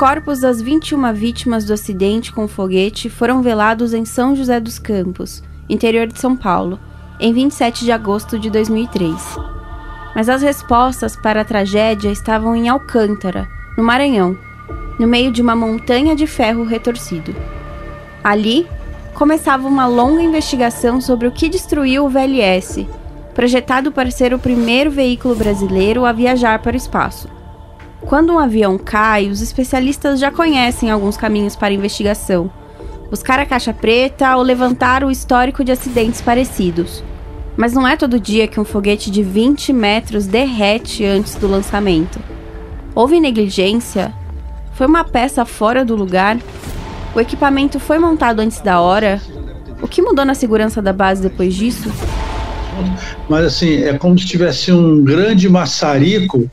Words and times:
corpos 0.00 0.40
das 0.40 0.62
21 0.62 1.12
vítimas 1.12 1.66
do 1.66 1.74
acidente 1.74 2.32
com 2.32 2.48
foguete 2.48 3.10
foram 3.10 3.42
velados 3.42 3.92
em 3.92 4.06
São 4.06 4.34
José 4.34 4.58
dos 4.58 4.78
Campos, 4.78 5.42
interior 5.68 6.06
de 6.06 6.18
São 6.18 6.34
Paulo, 6.34 6.80
em 7.20 7.34
27 7.34 7.84
de 7.84 7.92
agosto 7.92 8.38
de 8.38 8.48
2003. 8.48 9.12
Mas 10.16 10.30
as 10.30 10.40
respostas 10.40 11.16
para 11.16 11.42
a 11.42 11.44
tragédia 11.44 12.10
estavam 12.10 12.56
em 12.56 12.70
Alcântara, 12.70 13.46
no 13.76 13.84
Maranhão, 13.84 14.38
no 14.98 15.06
meio 15.06 15.30
de 15.30 15.42
uma 15.42 15.54
montanha 15.54 16.16
de 16.16 16.26
ferro 16.26 16.64
retorcido. 16.64 17.36
Ali, 18.24 18.66
começava 19.12 19.68
uma 19.68 19.86
longa 19.86 20.22
investigação 20.22 20.98
sobre 20.98 21.28
o 21.28 21.30
que 21.30 21.46
destruiu 21.46 22.06
o 22.06 22.08
VLS, 22.08 22.88
projetado 23.34 23.92
para 23.92 24.10
ser 24.10 24.32
o 24.32 24.38
primeiro 24.38 24.90
veículo 24.90 25.34
brasileiro 25.34 26.06
a 26.06 26.12
viajar 26.12 26.62
para 26.62 26.72
o 26.72 26.78
espaço. 26.78 27.39
Quando 28.06 28.32
um 28.32 28.38
avião 28.38 28.78
cai, 28.78 29.28
os 29.28 29.40
especialistas 29.40 30.18
já 30.18 30.30
conhecem 30.30 30.90
alguns 30.90 31.16
caminhos 31.16 31.54
para 31.54 31.74
investigação. 31.74 32.50
Buscar 33.10 33.38
a 33.38 33.46
caixa 33.46 33.74
preta 33.74 34.36
ou 34.36 34.42
levantar 34.42 35.04
o 35.04 35.10
histórico 35.10 35.62
de 35.62 35.72
acidentes 35.72 36.20
parecidos. 36.20 37.04
Mas 37.56 37.72
não 37.72 37.86
é 37.86 37.96
todo 37.96 38.18
dia 38.18 38.48
que 38.48 38.58
um 38.58 38.64
foguete 38.64 39.10
de 39.10 39.22
20 39.22 39.72
metros 39.72 40.26
derrete 40.26 41.04
antes 41.04 41.34
do 41.34 41.46
lançamento. 41.46 42.18
Houve 42.94 43.20
negligência? 43.20 44.12
Foi 44.72 44.86
uma 44.86 45.04
peça 45.04 45.44
fora 45.44 45.84
do 45.84 45.94
lugar? 45.94 46.38
O 47.14 47.20
equipamento 47.20 47.78
foi 47.78 47.98
montado 47.98 48.40
antes 48.40 48.60
da 48.60 48.80
hora? 48.80 49.20
O 49.82 49.88
que 49.88 50.00
mudou 50.00 50.24
na 50.24 50.34
segurança 50.34 50.80
da 50.80 50.92
base 50.92 51.22
depois 51.22 51.54
disso? 51.54 51.90
Mas 53.28 53.44
assim, 53.44 53.82
é 53.82 53.98
como 53.98 54.18
se 54.18 54.26
tivesse 54.26 54.72
um 54.72 55.04
grande 55.04 55.48
maçarico 55.48 56.48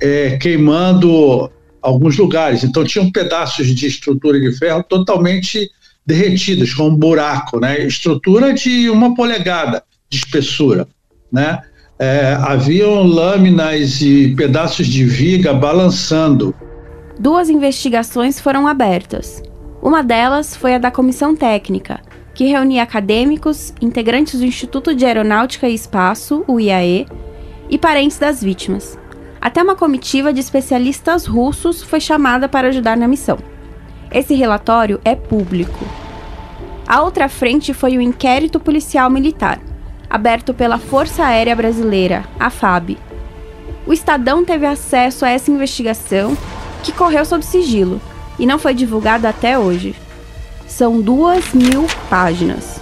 é, 0.00 0.36
queimando 0.38 1.50
alguns 1.82 2.16
lugares. 2.16 2.64
Então 2.64 2.84
tinham 2.84 3.10
pedaços 3.10 3.66
de 3.68 3.86
estrutura 3.86 4.38
de 4.40 4.52
ferro 4.56 4.82
totalmente 4.82 5.70
derretidos, 6.04 6.74
com 6.74 6.88
um 6.88 6.96
buraco, 6.96 7.60
né? 7.60 7.86
Estrutura 7.86 8.52
de 8.52 8.90
uma 8.90 9.14
polegada 9.14 9.82
de 10.08 10.18
espessura, 10.18 10.88
né? 11.30 11.60
É, 11.98 12.32
haviam 12.40 13.02
lâminas 13.02 14.00
e 14.00 14.34
pedaços 14.34 14.86
de 14.86 15.04
viga 15.04 15.52
balançando. 15.52 16.54
Duas 17.18 17.50
investigações 17.50 18.40
foram 18.40 18.66
abertas. 18.66 19.42
Uma 19.82 20.02
delas 20.02 20.56
foi 20.56 20.74
a 20.74 20.78
da 20.78 20.90
comissão 20.90 21.36
técnica, 21.36 22.00
que 22.34 22.44
reunia 22.44 22.82
acadêmicos, 22.82 23.74
integrantes 23.80 24.40
do 24.40 24.46
Instituto 24.46 24.94
de 24.94 25.04
Aeronáutica 25.04 25.68
e 25.68 25.74
Espaço, 25.74 26.42
o 26.48 26.58
IAE, 26.58 27.06
e 27.68 27.78
parentes 27.78 28.18
das 28.18 28.42
vítimas. 28.42 28.98
Até 29.40 29.62
uma 29.62 29.74
comitiva 29.74 30.32
de 30.32 30.40
especialistas 30.40 31.24
russos 31.24 31.82
foi 31.82 31.98
chamada 31.98 32.48
para 32.48 32.68
ajudar 32.68 32.96
na 32.96 33.08
missão. 33.08 33.38
Esse 34.12 34.34
relatório 34.34 35.00
é 35.04 35.14
público. 35.14 35.84
A 36.86 37.02
outra 37.02 37.28
frente 37.28 37.72
foi 37.72 37.96
o 37.96 38.00
inquérito 38.02 38.60
policial 38.60 39.08
militar, 39.08 39.58
aberto 40.10 40.52
pela 40.52 40.76
Força 40.76 41.24
Aérea 41.24 41.56
Brasileira, 41.56 42.24
a 42.38 42.50
FAB. 42.50 42.98
O 43.86 43.92
Estadão 43.92 44.44
teve 44.44 44.66
acesso 44.66 45.24
a 45.24 45.30
essa 45.30 45.50
investigação, 45.50 46.36
que 46.82 46.92
correu 46.92 47.24
sob 47.24 47.44
sigilo 47.44 48.00
e 48.38 48.44
não 48.44 48.58
foi 48.58 48.74
divulgada 48.74 49.28
até 49.28 49.58
hoje. 49.58 49.94
São 50.66 51.00
duas 51.00 51.52
mil 51.54 51.86
páginas. 52.08 52.80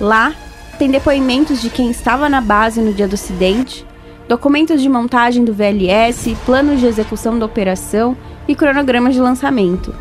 Lá 0.00 0.34
tem 0.78 0.90
depoimentos 0.90 1.60
de 1.60 1.70
quem 1.70 1.90
estava 1.90 2.28
na 2.28 2.40
base 2.40 2.80
no 2.80 2.92
dia 2.92 3.06
do 3.06 3.14
acidente, 3.14 3.86
documentos 4.28 4.80
de 4.80 4.88
montagem 4.88 5.44
do 5.44 5.52
VLS, 5.52 6.36
planos 6.46 6.80
de 6.80 6.86
execução 6.86 7.38
da 7.38 7.46
operação 7.46 8.16
e 8.46 8.54
cronogramas 8.54 9.14
de 9.14 9.20
lançamento. 9.20 9.94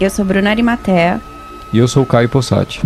Eu 0.00 0.10
sou 0.10 0.24
Bruna 0.24 0.50
Arimatea. 0.50 1.20
E 1.72 1.78
eu 1.78 1.88
sou 1.88 2.04
Caio 2.04 2.28
Possati. 2.28 2.82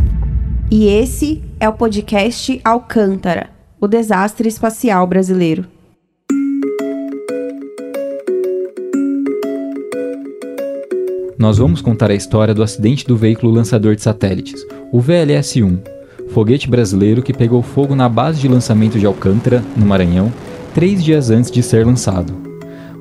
E 0.71 0.87
esse 0.87 1.43
é 1.59 1.69
o 1.69 1.73
podcast 1.73 2.61
Alcântara, 2.65 3.51
o 3.81 3.89
desastre 3.89 4.49
espacial 4.49 5.07
brasileiro. 5.07 5.67
Nós 11.37 11.57
vamos 11.57 11.81
contar 11.81 12.11
a 12.11 12.15
história 12.15 12.55
do 12.55 12.63
acidente 12.63 13.07
do 13.07 13.17
veículo 13.17 13.51
lançador 13.51 13.97
de 13.97 14.03
satélites, 14.03 14.65
o 14.93 15.01
VLS-1, 15.01 15.81
foguete 16.29 16.69
brasileiro 16.69 17.23
que 17.23 17.33
pegou 17.33 17.63
fogo 17.63 17.97
na 17.97 18.09
base 18.09 18.41
de 18.41 18.47
lançamento 18.47 18.99
de 18.99 19.07
Alcântara, 19.07 19.65
no 19.75 19.87
Maranhão, 19.87 20.31
três 20.75 21.03
dias 21.03 21.31
antes 21.31 21.51
de 21.51 21.63
ser 21.63 21.87
lançado. 21.87 22.33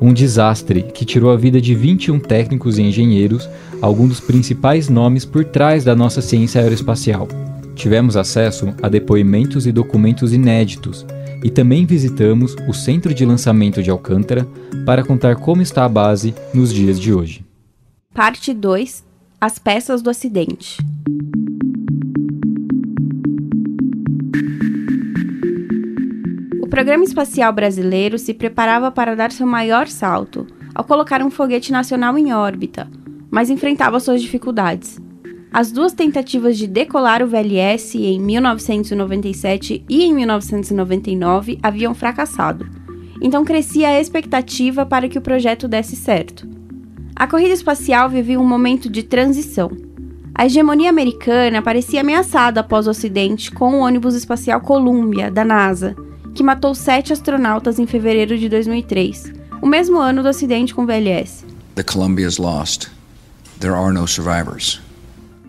Um 0.02 0.14
desastre 0.14 0.84
que 0.84 1.06
tirou 1.06 1.32
a 1.32 1.36
vida 1.38 1.60
de 1.60 1.76
21 1.76 2.20
técnicos 2.20 2.78
e 2.78 2.82
engenheiros, 2.82 3.50
alguns 3.82 4.10
dos 4.10 4.20
principais 4.20 4.88
nomes 4.88 5.26
por 5.26 5.44
trás 5.44 5.84
da 5.84 5.96
nossa 5.96 6.22
ciência 6.22 6.62
aeroespacial. 6.62 7.28
Tivemos 7.76 8.16
acesso 8.16 8.74
a 8.82 8.90
depoimentos 8.90 9.68
e 9.68 9.72
documentos 9.72 10.34
inéditos 10.34 11.06
e 11.44 11.50
também 11.50 11.86
visitamos 11.86 12.56
o 12.68 12.74
centro 12.74 13.14
de 13.14 13.26
lançamento 13.26 13.82
de 13.82 13.90
Alcântara 13.90 14.48
para 14.86 15.04
contar 15.04 15.36
como 15.36 15.62
está 15.62 15.86
a 15.86 15.90
base 15.90 16.34
nos 16.54 16.74
dias 16.74 17.00
de 17.00 17.14
hoje. 17.14 17.46
Parte 18.14 18.54
2 18.54 19.04
As 19.40 19.60
peças 19.60 20.02
do 20.02 20.10
acidente. 20.10 20.78
Programa 26.80 27.04
espacial 27.04 27.52
brasileiro 27.52 28.18
se 28.18 28.34
preparava 28.34 28.90
para 28.90 29.14
dar 29.14 29.34
seu 29.34 29.46
maior 29.46 29.86
salto 29.90 30.48
ao 30.74 30.86
colocar 30.86 31.22
um 31.22 31.30
foguete 31.30 31.74
nacional 31.74 32.18
em 32.18 32.32
órbita, 32.32 32.90
mas 33.30 33.50
enfrentava 33.50 34.00
suas 34.00 34.22
dificuldades. 34.22 34.98
As 35.52 35.74
duas 35.74 35.92
tentativas 35.92 36.58
de 36.58 36.68
decolar 36.68 37.22
o 37.22 37.28
VLS 37.28 37.98
em 37.98 38.18
1997 38.22 39.84
e 39.90 40.06
em 40.06 40.14
1999 40.14 41.60
haviam 41.62 41.94
fracassado, 41.94 42.66
então 43.22 43.44
crescia 43.44 43.90
a 43.90 44.00
expectativa 44.00 44.86
para 44.86 45.10
que 45.10 45.18
o 45.18 45.22
projeto 45.22 45.68
desse 45.68 45.98
certo. 45.98 46.48
A 47.14 47.28
corrida 47.28 47.56
espacial 47.56 48.10
vivia 48.10 48.40
um 48.40 48.48
momento 48.48 48.90
de 48.90 49.04
transição. 49.04 49.70
A 50.34 50.46
hegemonia 50.46 50.90
americana 50.90 51.62
parecia 51.62 52.00
ameaçada 52.00 52.62
após 52.62 52.88
o 52.88 52.92
acidente 52.92 53.52
com 53.52 53.74
o 53.74 53.80
ônibus 53.80 54.16
espacial 54.16 54.62
Columbia, 54.62 55.30
da 55.30 55.44
NASA, 55.44 55.94
que 56.40 56.44
matou 56.44 56.74
sete 56.74 57.12
astronautas 57.12 57.80
em 57.80 57.86
fevereiro 57.86 58.38
de 58.38 58.48
2003, 58.48 59.34
o 59.62 59.68
mesmo 59.68 60.00
ano 60.00 60.24
do 60.24 60.30
acidente 60.30 60.74
com 60.74 60.84
o 60.84 60.86
VLS. 60.86 61.46
The 61.76 61.84
Columbia 61.84 62.26
is 62.26 62.38
lost. 62.38 62.88
There 63.60 63.74
are 63.74 63.94
no 63.94 64.08
survivors. 64.08 64.80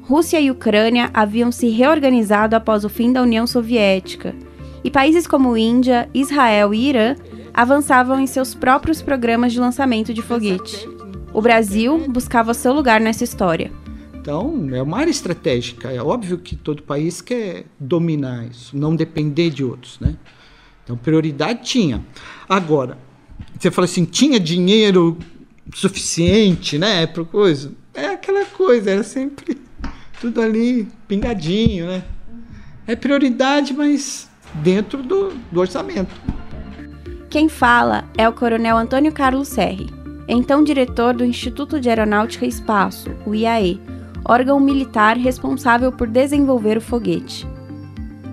Rússia 0.03 0.41
e 0.41 0.51
Ucrânia 0.51 1.09
haviam 1.15 1.53
se 1.53 1.69
reorganizado 1.69 2.57
após 2.57 2.85
o 2.85 2.89
fim 2.89 3.13
da 3.13 3.23
União 3.23 3.47
Soviética, 3.47 4.35
e 4.83 4.91
países 4.91 5.29
como 5.29 5.57
Índia, 5.57 6.11
Israel 6.13 6.75
e 6.75 6.89
Irã 6.89 7.15
avançavam 7.55 8.19
em 8.19 8.27
seus 8.27 8.53
próprios 8.53 9.01
programas 9.01 9.53
de 9.53 9.61
lançamento 9.61 10.13
de 10.13 10.23
foguete. 10.23 10.89
O 11.33 11.41
Brasil 11.41 12.05
buscava 12.09 12.53
seu 12.53 12.73
lugar 12.73 13.01
nessa 13.01 13.23
história. 13.23 13.71
Então, 14.13 14.69
é 14.73 14.83
uma 14.83 14.99
área 14.99 15.11
estratégica. 15.13 15.93
É 15.93 16.03
óbvio 16.03 16.37
que 16.37 16.57
todo 16.57 16.83
país 16.83 17.21
quer 17.21 17.67
dominar 17.79 18.45
isso, 18.47 18.77
não 18.77 18.97
depender 18.97 19.51
de 19.51 19.63
outros, 19.63 20.01
né? 20.01 20.17
Então, 20.91 20.99
prioridade 20.99 21.61
tinha. 21.63 22.05
Agora, 22.49 22.99
você 23.57 23.71
fala 23.71 23.85
assim, 23.85 24.05
tinha 24.05 24.41
dinheiro 24.41 25.17
suficiente, 25.73 26.79
né, 26.79 27.07
para 27.07 27.25
coisa? 27.25 27.71
É 27.95 28.07
aquela 28.07 28.45
coisa, 28.45 28.91
era 28.91 29.05
sempre 29.05 29.57
tudo 30.21 30.41
ali 30.41 30.89
pingadinho, 31.07 31.87
né? 31.87 32.03
É 32.89 32.97
prioridade, 32.97 33.73
mas 33.73 34.29
dentro 34.55 35.01
do, 35.01 35.33
do 35.53 35.61
orçamento. 35.61 36.11
Quem 37.29 37.49
fala 37.49 38.05
é 38.19 38.29
o 38.29 38.33
Coronel 38.33 38.77
Antônio 38.77 39.13
Carlos 39.13 39.47
Serri, 39.47 39.87
então 40.27 40.65
diretor 40.65 41.15
do 41.15 41.25
Instituto 41.25 41.79
de 41.79 41.89
Aeronáutica 41.89 42.45
e 42.45 42.49
Espaço, 42.49 43.11
o 43.25 43.33
IAE, 43.33 43.81
órgão 44.25 44.59
militar 44.59 45.17
responsável 45.17 45.93
por 45.93 46.09
desenvolver 46.09 46.79
o 46.79 46.81
foguete. 46.81 47.47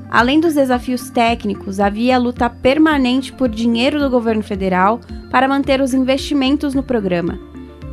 Além 0.10 0.40
dos 0.40 0.54
desafios 0.54 1.10
técnicos, 1.10 1.80
havia 1.80 2.16
a 2.16 2.20
luta 2.20 2.50
permanente 2.50 3.34
por 3.34 3.50
dinheiro 3.50 4.00
do 4.00 4.10
governo 4.10 4.42
federal 4.42 5.02
para 5.30 5.48
manter 5.48 5.82
os 5.82 5.94
investimentos 5.94 6.74
no 6.74 6.82
programa. 6.82 7.38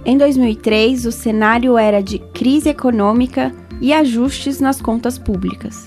Em 0.05 0.17
2003, 0.17 1.07
o 1.07 1.13
cenário 1.13 1.77
era 1.77 2.03
de 2.03 2.19
crise 2.19 2.69
econômica 2.69 3.53
e 3.81 3.93
ajustes 3.93 4.61
nas 4.61 4.81
contas 4.81 5.19
públicas. 5.19 5.87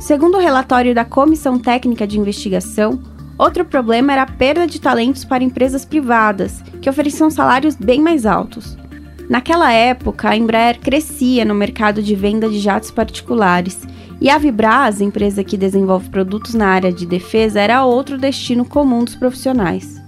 Segundo 0.00 0.36
o 0.36 0.40
relatório 0.40 0.94
da 0.94 1.04
Comissão 1.04 1.58
Técnica 1.58 2.06
de 2.06 2.18
Investigação, 2.18 3.00
outro 3.38 3.64
problema 3.64 4.12
era 4.12 4.22
a 4.22 4.30
perda 4.30 4.66
de 4.66 4.80
talentos 4.80 5.24
para 5.24 5.44
empresas 5.44 5.84
privadas, 5.84 6.60
que 6.80 6.90
ofereciam 6.90 7.30
salários 7.30 7.76
bem 7.76 8.00
mais 8.00 8.26
altos. 8.26 8.76
Naquela 9.28 9.72
época, 9.72 10.30
a 10.30 10.36
Embraer 10.36 10.80
crescia 10.80 11.44
no 11.44 11.54
mercado 11.54 12.02
de 12.02 12.14
venda 12.16 12.48
de 12.48 12.58
jatos 12.58 12.90
particulares 12.90 13.80
e 14.22 14.30
a 14.30 14.38
Vibraz, 14.38 15.00
empresa 15.00 15.42
que 15.42 15.56
desenvolve 15.56 16.08
produtos 16.08 16.54
na 16.54 16.68
área 16.68 16.92
de 16.92 17.04
defesa, 17.04 17.60
era 17.60 17.84
outro 17.84 18.16
destino 18.16 18.64
comum 18.64 19.04
dos 19.04 19.16
profissionais. 19.16 20.00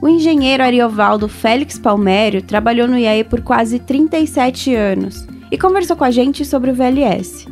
O 0.00 0.08
engenheiro 0.08 0.62
Ariovaldo 0.62 1.28
Félix 1.28 1.78
Palmério 1.78 2.40
trabalhou 2.40 2.88
no 2.88 2.96
IAE 2.96 3.24
por 3.24 3.42
quase 3.42 3.78
37 3.78 4.74
anos 4.74 5.26
e 5.52 5.58
conversou 5.58 5.98
com 5.98 6.04
a 6.04 6.10
gente 6.10 6.46
sobre 6.46 6.70
o 6.70 6.74
VLS. 6.74 7.46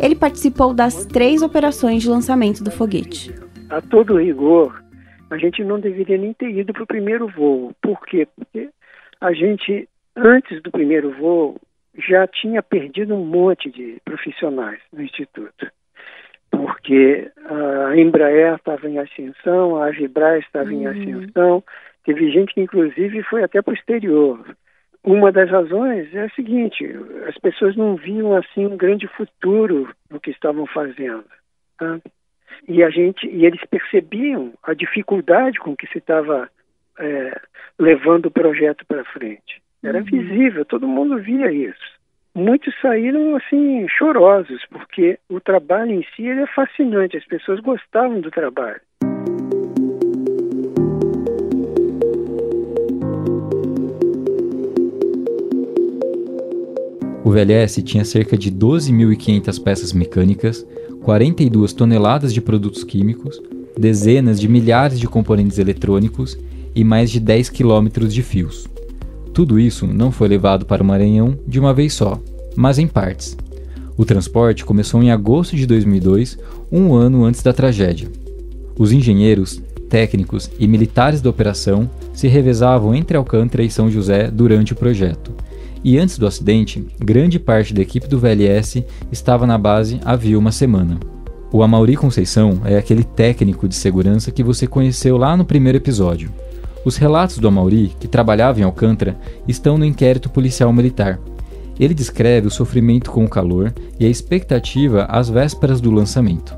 Ele 0.00 0.14
participou 0.14 0.72
das 0.72 1.04
três 1.04 1.42
operações 1.42 2.02
de 2.02 2.08
lançamento 2.08 2.64
do 2.64 2.70
foguete. 2.70 3.30
A 3.68 3.82
todo 3.82 4.16
rigor, 4.16 4.82
a 5.28 5.36
gente 5.36 5.62
não 5.62 5.78
deveria 5.78 6.16
nem 6.16 6.32
ter 6.32 6.48
ido 6.48 6.72
para 6.72 6.84
o 6.84 6.86
primeiro 6.86 7.28
voo. 7.28 7.72
Por 7.82 8.00
quê? 8.06 8.26
Porque 8.34 8.70
a 9.20 9.34
gente, 9.34 9.86
antes 10.16 10.62
do 10.62 10.70
primeiro 10.70 11.12
voo, 11.20 11.60
já 11.98 12.26
tinha 12.26 12.62
perdido 12.62 13.14
um 13.14 13.24
monte 13.24 13.70
de 13.70 13.98
profissionais 14.04 14.80
no 14.92 15.02
Instituto. 15.02 15.70
Porque 16.50 17.30
a 17.90 17.96
Embraer 17.96 18.54
estava 18.54 18.88
em 18.88 18.98
ascensão, 18.98 19.76
a 19.76 19.88
Avibra 19.88 20.38
estava 20.38 20.70
uhum. 20.70 20.82
em 20.82 20.86
ascensão, 20.86 21.62
teve 22.04 22.30
gente 22.30 22.54
que 22.54 22.60
inclusive 22.60 23.22
foi 23.24 23.42
até 23.42 23.60
para 23.60 23.72
o 23.72 23.76
exterior. 23.76 24.56
Uma 25.04 25.30
das 25.30 25.50
razões 25.50 26.12
é 26.14 26.24
a 26.24 26.30
seguinte: 26.30 26.84
as 27.26 27.36
pessoas 27.38 27.76
não 27.76 27.96
viam 27.96 28.34
assim 28.34 28.66
um 28.66 28.76
grande 28.76 29.06
futuro 29.08 29.94
no 30.10 30.20
que 30.20 30.30
estavam 30.30 30.66
fazendo. 30.66 31.24
Tá? 31.78 32.00
E 32.66 32.82
a 32.82 32.90
gente, 32.90 33.26
e 33.26 33.46
eles 33.46 33.64
percebiam 33.70 34.52
a 34.62 34.74
dificuldade 34.74 35.58
com 35.58 35.76
que 35.76 35.86
se 35.88 35.98
estava 35.98 36.50
é, 36.98 37.40
levando 37.78 38.26
o 38.26 38.30
projeto 38.30 38.84
para 38.86 39.04
frente. 39.04 39.62
Era 39.82 39.98
uhum. 39.98 40.04
visível, 40.04 40.64
todo 40.64 40.88
mundo 40.88 41.18
via 41.18 41.52
isso. 41.52 41.98
Muitos 42.34 42.74
saíram 42.80 43.36
assim 43.36 43.86
chorosos, 43.88 44.64
porque 44.70 45.18
o 45.28 45.40
trabalho 45.40 45.92
em 45.92 46.04
si 46.14 46.28
é 46.28 46.46
fascinante, 46.48 47.16
as 47.16 47.24
pessoas 47.24 47.60
gostavam 47.60 48.20
do 48.20 48.30
trabalho. 48.30 48.80
O 57.24 57.30
VLS 57.30 57.82
tinha 57.82 58.04
cerca 58.04 58.36
de 58.36 58.50
12.500 58.50 59.62
peças 59.62 59.92
mecânicas, 59.92 60.66
42 61.02 61.72
toneladas 61.72 62.32
de 62.32 62.40
produtos 62.40 62.82
químicos, 62.82 63.40
dezenas 63.76 64.40
de 64.40 64.48
milhares 64.48 64.98
de 64.98 65.06
componentes 65.06 65.58
eletrônicos 65.58 66.38
e 66.74 66.82
mais 66.82 67.10
de 67.10 67.20
10 67.20 67.50
quilômetros 67.50 68.14
de 68.14 68.22
fios. 68.22 68.66
Tudo 69.38 69.60
isso 69.60 69.86
não 69.86 70.10
foi 70.10 70.26
levado 70.26 70.66
para 70.66 70.82
o 70.82 70.84
Maranhão 70.84 71.38
de 71.46 71.60
uma 71.60 71.72
vez 71.72 71.94
só, 71.94 72.20
mas 72.56 72.76
em 72.76 72.88
partes. 72.88 73.36
O 73.96 74.04
transporte 74.04 74.64
começou 74.64 75.00
em 75.00 75.12
agosto 75.12 75.54
de 75.54 75.64
2002, 75.64 76.36
um 76.72 76.92
ano 76.92 77.24
antes 77.24 77.40
da 77.40 77.52
tragédia. 77.52 78.10
Os 78.76 78.90
engenheiros, 78.90 79.62
técnicos 79.88 80.50
e 80.58 80.66
militares 80.66 81.20
da 81.20 81.30
operação 81.30 81.88
se 82.12 82.26
revezavam 82.26 82.96
entre 82.96 83.16
Alcântara 83.16 83.62
e 83.62 83.70
São 83.70 83.88
José 83.88 84.28
durante 84.28 84.72
o 84.72 84.76
projeto 84.76 85.32
e 85.84 85.96
antes 85.96 86.18
do 86.18 86.26
acidente, 86.26 86.84
grande 86.98 87.38
parte 87.38 87.72
da 87.72 87.80
equipe 87.80 88.08
do 88.08 88.18
VLS 88.18 88.84
estava 89.12 89.46
na 89.46 89.56
base 89.56 90.00
havia 90.04 90.36
uma 90.36 90.50
semana. 90.50 90.98
O 91.52 91.62
Amauri 91.62 91.94
Conceição 91.94 92.60
é 92.64 92.76
aquele 92.76 93.04
técnico 93.04 93.68
de 93.68 93.76
segurança 93.76 94.32
que 94.32 94.42
você 94.42 94.66
conheceu 94.66 95.16
lá 95.16 95.36
no 95.36 95.44
primeiro 95.44 95.78
episódio. 95.78 96.28
Os 96.88 96.96
relatos 96.96 97.36
do 97.36 97.46
Amauri, 97.46 97.94
que 98.00 98.08
trabalhava 98.08 98.60
em 98.60 98.62
Alcântara, 98.62 99.14
estão 99.46 99.76
no 99.76 99.84
inquérito 99.84 100.30
policial 100.30 100.72
militar. 100.72 101.20
Ele 101.78 101.92
descreve 101.92 102.46
o 102.46 102.50
sofrimento 102.50 103.10
com 103.10 103.26
o 103.26 103.28
calor 103.28 103.74
e 104.00 104.06
a 104.06 104.08
expectativa 104.08 105.04
às 105.04 105.28
vésperas 105.28 105.82
do 105.82 105.90
lançamento. 105.90 106.56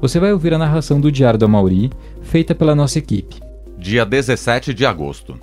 Você 0.00 0.18
vai 0.18 0.32
ouvir 0.32 0.52
a 0.52 0.58
narração 0.58 1.00
do 1.00 1.12
Diário 1.12 1.38
do 1.38 1.44
Amauri, 1.44 1.92
feita 2.22 2.56
pela 2.56 2.74
nossa 2.74 2.98
equipe. 2.98 3.40
Dia 3.78 4.04
17 4.04 4.74
de 4.74 4.84
agosto. 4.84 5.38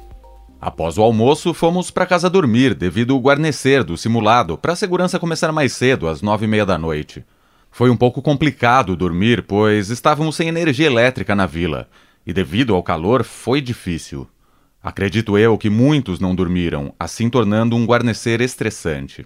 Após 0.60 0.98
o 0.98 1.02
almoço, 1.02 1.54
fomos 1.54 1.90
para 1.90 2.06
casa 2.06 2.30
dormir 2.30 2.76
devido 2.76 3.14
ao 3.14 3.22
guarnecer 3.22 3.86
do 3.86 3.96
simulado 3.96 4.58
para 4.58 4.74
a 4.74 4.76
segurança 4.76 5.18
começar 5.18 5.54
mais 5.54 5.72
cedo, 5.72 6.10
às 6.10 6.22
nove 6.22 6.44
e 6.44 6.50
meia 6.50 6.66
da 6.66 6.78
noite. 6.78 7.24
Foi 7.72 7.90
um 7.90 7.96
pouco 7.96 8.22
complicado 8.22 8.98
dormir, 8.98 9.44
pois 9.44 9.90
estávamos 9.90 10.36
sem 10.36 10.50
energia 10.50 10.88
elétrica 10.88 11.34
na 11.34 11.46
vila, 11.46 11.88
e 12.26 12.34
devido 12.34 12.74
ao 12.74 12.82
calor 12.82 13.24
foi 13.24 13.62
difícil. 13.62 14.28
Acredito 14.82 15.38
eu 15.38 15.58
que 15.58 15.70
muitos 15.70 16.20
não 16.20 16.36
dormiram, 16.36 16.94
assim 17.00 17.30
tornando 17.30 17.76
um 17.76 17.86
guarnecer 17.86 18.42
estressante. 18.42 19.26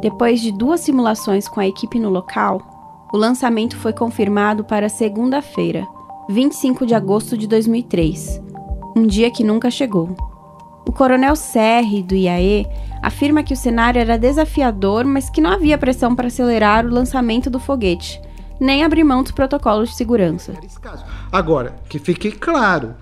Depois 0.00 0.40
de 0.40 0.50
duas 0.50 0.80
simulações 0.80 1.46
com 1.46 1.60
a 1.60 1.66
equipe 1.66 1.98
no 1.98 2.08
local, 2.08 3.08
o 3.12 3.16
lançamento 3.16 3.76
foi 3.76 3.92
confirmado 3.92 4.64
para 4.64 4.88
segunda-feira, 4.88 5.86
25 6.28 6.86
de 6.86 6.94
agosto 6.94 7.36
de 7.36 7.46
2003, 7.46 8.40
um 8.96 9.06
dia 9.06 9.30
que 9.30 9.44
nunca 9.44 9.70
chegou. 9.70 10.29
O 10.86 10.92
coronel 10.92 11.36
Serri, 11.36 12.02
do 12.02 12.14
IAE, 12.14 12.66
afirma 13.02 13.42
que 13.42 13.54
o 13.54 13.56
cenário 13.56 14.00
era 14.00 14.18
desafiador, 14.18 15.04
mas 15.04 15.30
que 15.30 15.40
não 15.40 15.50
havia 15.50 15.78
pressão 15.78 16.14
para 16.14 16.28
acelerar 16.28 16.86
o 16.86 16.90
lançamento 16.90 17.48
do 17.50 17.60
foguete, 17.60 18.20
nem 18.58 18.84
abrir 18.84 19.04
mão 19.04 19.22
dos 19.22 19.32
protocolos 19.32 19.90
de 19.90 19.96
segurança. 19.96 20.54
Agora, 21.30 21.76
que 21.88 21.98
fique 21.98 22.32
claro, 22.32 22.94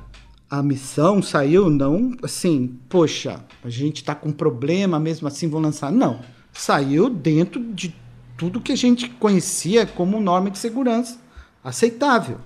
a 0.50 0.62
missão 0.62 1.22
saiu 1.22 1.70
não 1.70 2.12
assim, 2.22 2.78
poxa, 2.88 3.44
a 3.64 3.70
gente 3.70 3.96
está 3.96 4.14
com 4.14 4.32
problema, 4.32 4.98
mesmo 4.98 5.28
assim 5.28 5.48
vão 5.48 5.60
lançar. 5.60 5.90
Não, 5.90 6.20
saiu 6.52 7.08
dentro 7.08 7.62
de 7.72 7.94
tudo 8.36 8.60
que 8.60 8.72
a 8.72 8.76
gente 8.76 9.08
conhecia 9.08 9.86
como 9.86 10.20
norma 10.20 10.50
de 10.50 10.58
segurança 10.58 11.18
aceitável 11.64 12.38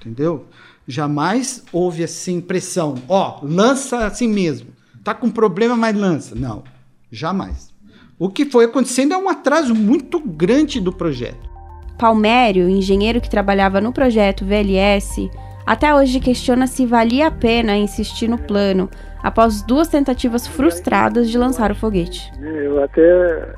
entendeu? 0.00 0.46
Jamais 0.86 1.64
houve 1.72 2.02
assim 2.02 2.40
pressão, 2.40 2.96
ó, 3.08 3.38
lança 3.42 4.04
assim 4.04 4.28
mesmo. 4.28 4.70
Tá 5.04 5.14
com 5.14 5.30
problema, 5.30 5.76
mas 5.76 5.96
lança. 5.96 6.34
Não, 6.34 6.62
jamais. 7.10 7.72
O 8.18 8.28
que 8.28 8.44
foi 8.44 8.66
acontecendo 8.66 9.14
é 9.14 9.16
um 9.16 9.28
atraso 9.28 9.74
muito 9.74 10.20
grande 10.20 10.80
do 10.80 10.92
projeto. 10.92 11.50
Palmério, 11.98 12.68
engenheiro 12.68 13.20
que 13.20 13.30
trabalhava 13.30 13.80
no 13.80 13.92
projeto 13.92 14.44
VLS, 14.44 15.30
até 15.66 15.94
hoje 15.94 16.20
questiona 16.20 16.66
se 16.66 16.84
valia 16.84 17.28
a 17.28 17.30
pena 17.30 17.76
insistir 17.76 18.28
no 18.28 18.38
plano 18.38 18.90
após 19.22 19.62
duas 19.62 19.88
tentativas 19.88 20.46
frustradas 20.46 21.30
de 21.30 21.38
lançar 21.38 21.70
o 21.70 21.74
foguete. 21.74 22.32
Eu 22.40 22.82
até 22.82 23.54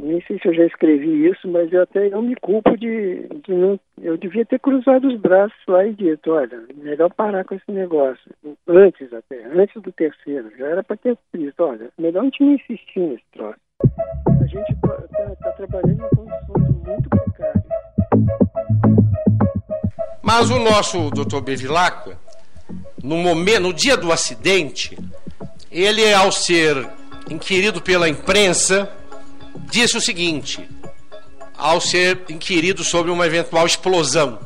nem 0.00 0.20
sei 0.22 0.38
se 0.38 0.48
eu 0.48 0.54
já 0.54 0.64
escrevi 0.64 1.28
isso, 1.28 1.48
mas 1.48 1.72
eu 1.72 1.82
até 1.82 2.08
não 2.10 2.22
me 2.22 2.34
culpo 2.36 2.76
de, 2.76 3.26
de 3.44 3.52
não. 3.52 3.78
Eu 4.00 4.16
devia 4.16 4.44
ter 4.44 4.58
cruzado 4.58 5.08
os 5.08 5.18
braços 5.18 5.58
lá 5.68 5.86
e 5.86 5.92
dito, 5.92 6.30
olha, 6.30 6.62
melhor 6.74 7.12
parar 7.14 7.44
com 7.44 7.54
esse 7.54 7.70
negócio. 7.70 8.30
Antes 8.66 9.12
até, 9.12 9.44
antes 9.44 9.80
do 9.82 9.92
terceiro. 9.92 10.50
Já 10.58 10.66
era 10.66 10.82
para 10.82 10.96
ter 10.96 11.16
visto, 11.32 11.60
olha, 11.60 11.88
melhor 11.98 12.24
não 12.24 12.48
insistir 12.54 13.00
nesse 13.00 13.24
troço. 13.32 13.58
A 14.40 14.46
gente 14.46 14.72
está 14.72 14.88
tá, 14.88 15.36
tá 15.42 15.52
trabalhando 15.52 16.04
em 16.04 16.16
condições 16.16 16.86
muito 16.86 17.08
precárias. 17.08 17.64
Mas 20.22 20.50
o 20.50 20.58
nosso 20.58 21.10
doutor 21.10 21.42
Bevilacqua, 21.42 22.16
no 23.02 23.16
momento, 23.16 23.60
no 23.60 23.72
dia 23.72 23.96
do 23.96 24.12
acidente, 24.12 24.96
ele 25.70 26.12
ao 26.14 26.30
ser 26.30 26.88
inquirido 27.30 27.80
pela 27.80 28.08
imprensa, 28.08 28.90
disse 29.70 29.96
o 29.96 30.00
seguinte, 30.00 30.68
ao 31.56 31.80
ser 31.80 32.22
inquirido 32.28 32.82
sobre 32.82 33.10
uma 33.10 33.26
eventual 33.26 33.66
explosão. 33.66 34.38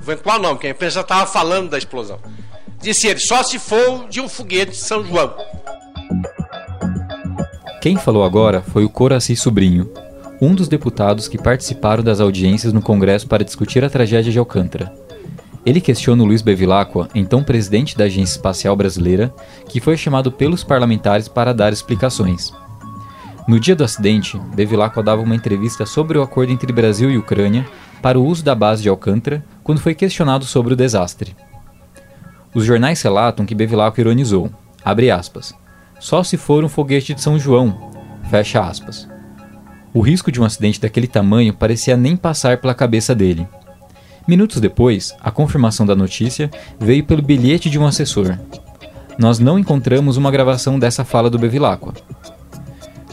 Eventual 0.00 0.40
não, 0.40 0.54
porque 0.54 0.66
a 0.66 0.70
imprensa 0.70 1.00
estava 1.00 1.26
falando 1.26 1.70
da 1.70 1.78
explosão. 1.78 2.18
Disse 2.80 3.06
ele, 3.06 3.20
só 3.20 3.42
se 3.42 3.58
for 3.58 4.08
de 4.08 4.20
um 4.20 4.28
foguete 4.28 4.72
de 4.72 4.78
São 4.78 5.04
João. 5.04 5.34
Quem 7.80 7.96
falou 7.96 8.24
agora 8.24 8.62
foi 8.62 8.84
o 8.84 8.88
Coraci 8.88 9.36
Sobrinho, 9.36 9.90
um 10.40 10.54
dos 10.54 10.68
deputados 10.68 11.28
que 11.28 11.38
participaram 11.38 12.02
das 12.02 12.20
audiências 12.20 12.72
no 12.72 12.82
Congresso 12.82 13.26
para 13.26 13.44
discutir 13.44 13.84
a 13.84 13.90
tragédia 13.90 14.32
de 14.32 14.38
Alcântara. 14.38 14.92
Ele 15.64 15.80
questiona 15.80 16.22
o 16.22 16.26
Luiz 16.26 16.42
Bevilacqua, 16.42 17.08
então 17.14 17.42
presidente 17.42 17.96
da 17.96 18.04
Agência 18.04 18.36
Espacial 18.36 18.76
Brasileira, 18.76 19.32
que 19.68 19.80
foi 19.80 19.96
chamado 19.96 20.30
pelos 20.30 20.62
parlamentares 20.62 21.28
para 21.28 21.54
dar 21.54 21.72
explicações. 21.72 22.52
No 23.46 23.60
dia 23.60 23.76
do 23.76 23.84
acidente, 23.84 24.38
Bevilacqua 24.54 25.02
dava 25.02 25.20
uma 25.20 25.34
entrevista 25.34 25.84
sobre 25.84 26.16
o 26.16 26.22
acordo 26.22 26.50
entre 26.50 26.72
Brasil 26.72 27.10
e 27.10 27.18
Ucrânia 27.18 27.66
para 28.00 28.18
o 28.18 28.24
uso 28.24 28.42
da 28.42 28.54
base 28.54 28.82
de 28.82 28.88
Alcântara 28.88 29.44
quando 29.62 29.80
foi 29.80 29.94
questionado 29.94 30.46
sobre 30.46 30.72
o 30.72 30.76
desastre. 30.76 31.36
Os 32.54 32.64
jornais 32.64 33.02
relatam 33.02 33.44
que 33.44 33.54
Bevilacqua 33.54 34.00
ironizou, 34.00 34.50
abre 34.82 35.10
aspas, 35.10 35.52
só 36.00 36.22
se 36.22 36.38
for 36.38 36.64
um 36.64 36.70
foguete 36.70 37.12
de 37.12 37.20
São 37.20 37.38
João, 37.38 37.90
fecha 38.30 38.62
aspas. 38.62 39.06
O 39.92 40.00
risco 40.00 40.32
de 40.32 40.40
um 40.40 40.44
acidente 40.44 40.80
daquele 40.80 41.06
tamanho 41.06 41.52
parecia 41.52 41.98
nem 41.98 42.16
passar 42.16 42.56
pela 42.58 42.74
cabeça 42.74 43.14
dele. 43.14 43.46
Minutos 44.26 44.58
depois, 44.58 45.14
a 45.20 45.30
confirmação 45.30 45.84
da 45.84 45.94
notícia 45.94 46.50
veio 46.80 47.04
pelo 47.04 47.20
bilhete 47.20 47.68
de 47.68 47.78
um 47.78 47.86
assessor. 47.86 48.38
Nós 49.18 49.38
não 49.38 49.58
encontramos 49.58 50.16
uma 50.16 50.30
gravação 50.30 50.78
dessa 50.78 51.04
fala 51.04 51.28
do 51.28 51.38
Bevilacqua, 51.38 51.92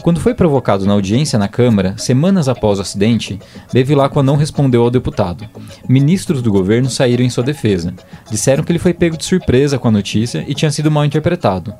Quando 0.02 0.18
foi 0.18 0.34
provocado 0.34 0.84
na 0.84 0.94
audiência 0.94 1.38
na 1.38 1.46
Câmara, 1.46 1.94
semanas 1.96 2.48
após 2.48 2.80
o 2.80 2.82
acidente, 2.82 3.38
Bevilacqua 3.72 4.20
não 4.20 4.34
respondeu 4.34 4.82
ao 4.82 4.90
deputado. 4.90 5.48
Ministros 5.88 6.42
do 6.42 6.50
governo 6.50 6.90
saíram 6.90 7.24
em 7.24 7.30
sua 7.30 7.44
defesa. 7.44 7.94
Disseram 8.28 8.64
que 8.64 8.72
ele 8.72 8.80
foi 8.80 8.92
pego 8.92 9.16
de 9.16 9.24
surpresa 9.24 9.78
com 9.78 9.86
a 9.86 9.92
notícia 9.92 10.44
e 10.48 10.54
tinha 10.54 10.72
sido 10.72 10.90
mal 10.90 11.04
interpretado. 11.04 11.72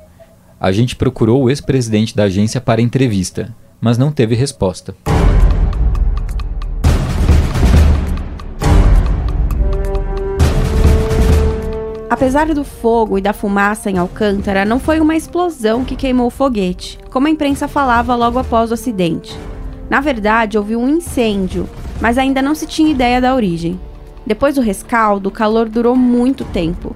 A 0.57 0.71
gente 0.71 0.95
procurou 0.95 1.43
o 1.43 1.49
ex-presidente 1.49 2.15
da 2.15 2.23
agência 2.23 2.61
para 2.61 2.81
entrevista, 2.81 3.53
mas 3.81 3.97
não 3.97 4.09
teve 4.09 4.35
resposta. 4.35 4.95
Apesar 12.13 12.45
do 12.53 12.63
fogo 12.63 13.17
e 13.17 13.21
da 13.21 13.33
fumaça 13.33 13.89
em 13.89 13.97
Alcântara, 13.97 14.63
não 14.65 14.79
foi 14.79 14.99
uma 14.99 15.15
explosão 15.15 15.83
que 15.83 15.95
queimou 15.95 16.27
o 16.27 16.29
foguete, 16.29 16.99
como 17.09 17.25
a 17.25 17.29
imprensa 17.31 17.67
falava 17.67 18.13
logo 18.13 18.37
após 18.37 18.69
o 18.69 18.75
acidente. 18.75 19.35
Na 19.89 19.99
verdade, 19.99 20.55
houve 20.55 20.75
um 20.75 20.87
incêndio, 20.87 21.67
mas 21.99 22.19
ainda 22.19 22.39
não 22.39 22.53
se 22.53 22.67
tinha 22.67 22.91
ideia 22.91 23.19
da 23.19 23.33
origem. 23.33 23.79
Depois 24.27 24.53
do 24.53 24.61
rescaldo, 24.61 25.29
o 25.29 25.31
calor 25.31 25.67
durou 25.67 25.95
muito 25.95 26.45
tempo. 26.45 26.95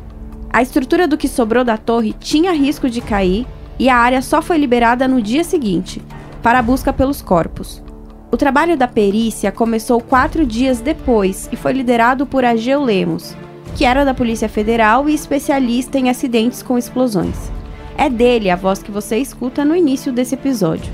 A 0.54 0.62
estrutura 0.62 1.08
do 1.08 1.18
que 1.18 1.28
sobrou 1.28 1.64
da 1.64 1.78
torre 1.78 2.14
tinha 2.20 2.54
risco 2.54 2.88
de 2.88 3.02
cair 3.02 3.48
e 3.80 3.90
a 3.90 3.98
área 3.98 4.22
só 4.22 4.40
foi 4.40 4.60
liberada 4.60 5.08
no 5.08 5.20
dia 5.20 5.44
seguinte, 5.44 6.00
para 6.44 6.60
a 6.60 6.62
busca 6.62 6.94
pelos 6.94 7.24
corpos. 7.24 7.82
O 8.30 8.38
trabalho 8.38 8.78
da 8.78 8.88
perícia 8.88 9.52
começou 9.52 10.00
quatro 10.00 10.46
dias 10.46 10.80
depois 10.80 11.50
e 11.52 11.56
foi 11.56 11.74
liderado 11.74 12.28
por 12.28 12.46
Ageu 12.46 12.84
Lemos, 12.84 13.36
que 13.78 13.86
era 13.86 14.04
da 14.04 14.12
Polícia 14.12 14.50
Federal 14.50 15.08
e 15.08 15.14
especialista 15.14 16.00
em 16.00 16.10
acidentes 16.10 16.64
com 16.64 16.80
explosões. 16.80 17.52
É 17.96 18.10
dele 18.10 18.50
a 18.50 18.56
voz 18.56 18.82
que 18.82 18.90
você 18.90 19.18
escuta 19.18 19.64
no 19.64 19.76
início 19.76 20.12
desse 20.12 20.34
episódio. 20.34 20.92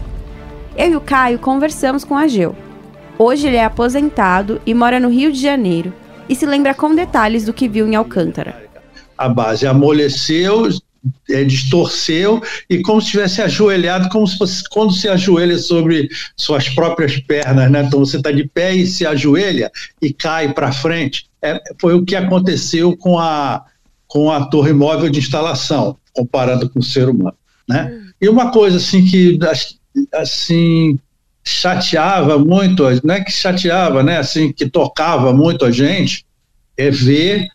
Eu 0.76 0.92
e 0.92 0.96
o 0.98 1.02
Caio 1.02 1.40
conversamos 1.40 2.04
com 2.04 2.18
a 2.18 2.28
Geu. 2.28 2.54
Hoje 3.18 3.48
ele 3.48 3.56
é 3.56 3.64
aposentado 3.64 4.62
e 4.66 4.74
mora 4.74 5.00
no 5.00 5.08
Rio 5.08 5.32
de 5.32 5.40
Janeiro 5.40 5.94
e 6.28 6.36
se 6.36 6.46
lembra 6.46 6.74
com 6.74 6.94
detalhes 6.94 7.46
do 7.46 7.54
que 7.54 7.70
viu 7.70 7.88
em 7.88 7.96
Alcântara. 7.96 8.70
A 9.18 9.30
base 9.30 9.66
amoleceu, 9.66 10.68
é, 11.30 11.42
distorceu 11.46 12.44
e 12.70 12.82
como 12.82 13.02
se 13.02 13.12
tivesse 13.12 13.42
ajoelhado, 13.42 14.10
como 14.10 14.28
se 14.28 14.38
fosse 14.38 14.62
quando 14.70 14.92
se 14.92 15.08
ajoelha 15.08 15.58
sobre 15.58 16.10
suas 16.36 16.68
próprias 16.68 17.18
pernas, 17.18 17.72
né? 17.72 17.84
Então 17.84 18.00
você 18.00 18.18
está 18.18 18.30
de 18.30 18.46
pé 18.46 18.76
e 18.76 18.86
se 18.86 19.06
ajoelha 19.06 19.72
e 20.02 20.12
cai 20.12 20.52
para 20.52 20.74
frente 20.74 21.32
é, 21.44 21.60
foi 21.80 21.94
o 21.94 22.06
que 22.06 22.16
aconteceu 22.16 22.96
com 22.98 23.20
a, 23.20 23.66
com 24.08 24.32
a 24.32 24.46
torre 24.46 24.74
móvel 24.74 25.10
de 25.10 25.20
instalação, 25.20 25.98
comparando 26.14 26.70
com 26.70 26.80
o 26.80 26.84
ser 26.84 27.10
humano. 27.10 27.36
Né? 27.68 27.92
Hum. 27.92 28.12
E 28.22 28.30
uma 28.30 28.52
coisa 28.52 28.78
assim 28.78 29.06
que 29.06 29.38
assim 30.14 30.98
chateava 31.44 32.40
muito, 32.40 32.84
não 33.04 33.16
é 33.16 33.24
que 33.24 33.32
chateava, 33.32 34.02
né, 34.02 34.18
assim 34.18 34.52
que 34.54 34.70
tocava 34.70 35.34
muito 35.34 35.66
a 35.66 35.72
gente, 35.72 36.26
é 36.78 36.90
ver, 36.90 37.50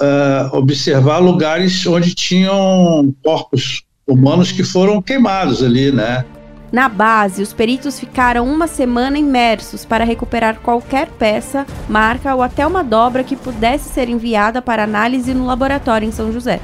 uh, 0.00 0.56
observar 0.56 1.18
lugares 1.18 1.86
onde 1.86 2.14
tinham 2.14 3.14
corpos 3.22 3.82
humanos 4.06 4.52
que 4.52 4.64
foram 4.64 5.02
queimados 5.02 5.62
ali, 5.62 5.92
né? 5.92 6.24
Na 6.72 6.88
base, 6.88 7.42
os 7.42 7.52
peritos 7.52 7.98
ficaram 7.98 8.46
uma 8.46 8.66
semana 8.66 9.18
imersos 9.18 9.84
para 9.84 10.04
recuperar 10.04 10.58
qualquer 10.60 11.08
peça, 11.08 11.64
marca 11.88 12.34
ou 12.34 12.42
até 12.42 12.66
uma 12.66 12.82
dobra 12.82 13.22
que 13.22 13.36
pudesse 13.36 13.88
ser 13.88 14.08
enviada 14.08 14.60
para 14.60 14.84
análise 14.84 15.32
no 15.32 15.46
laboratório 15.46 16.08
em 16.08 16.12
São 16.12 16.32
José. 16.32 16.60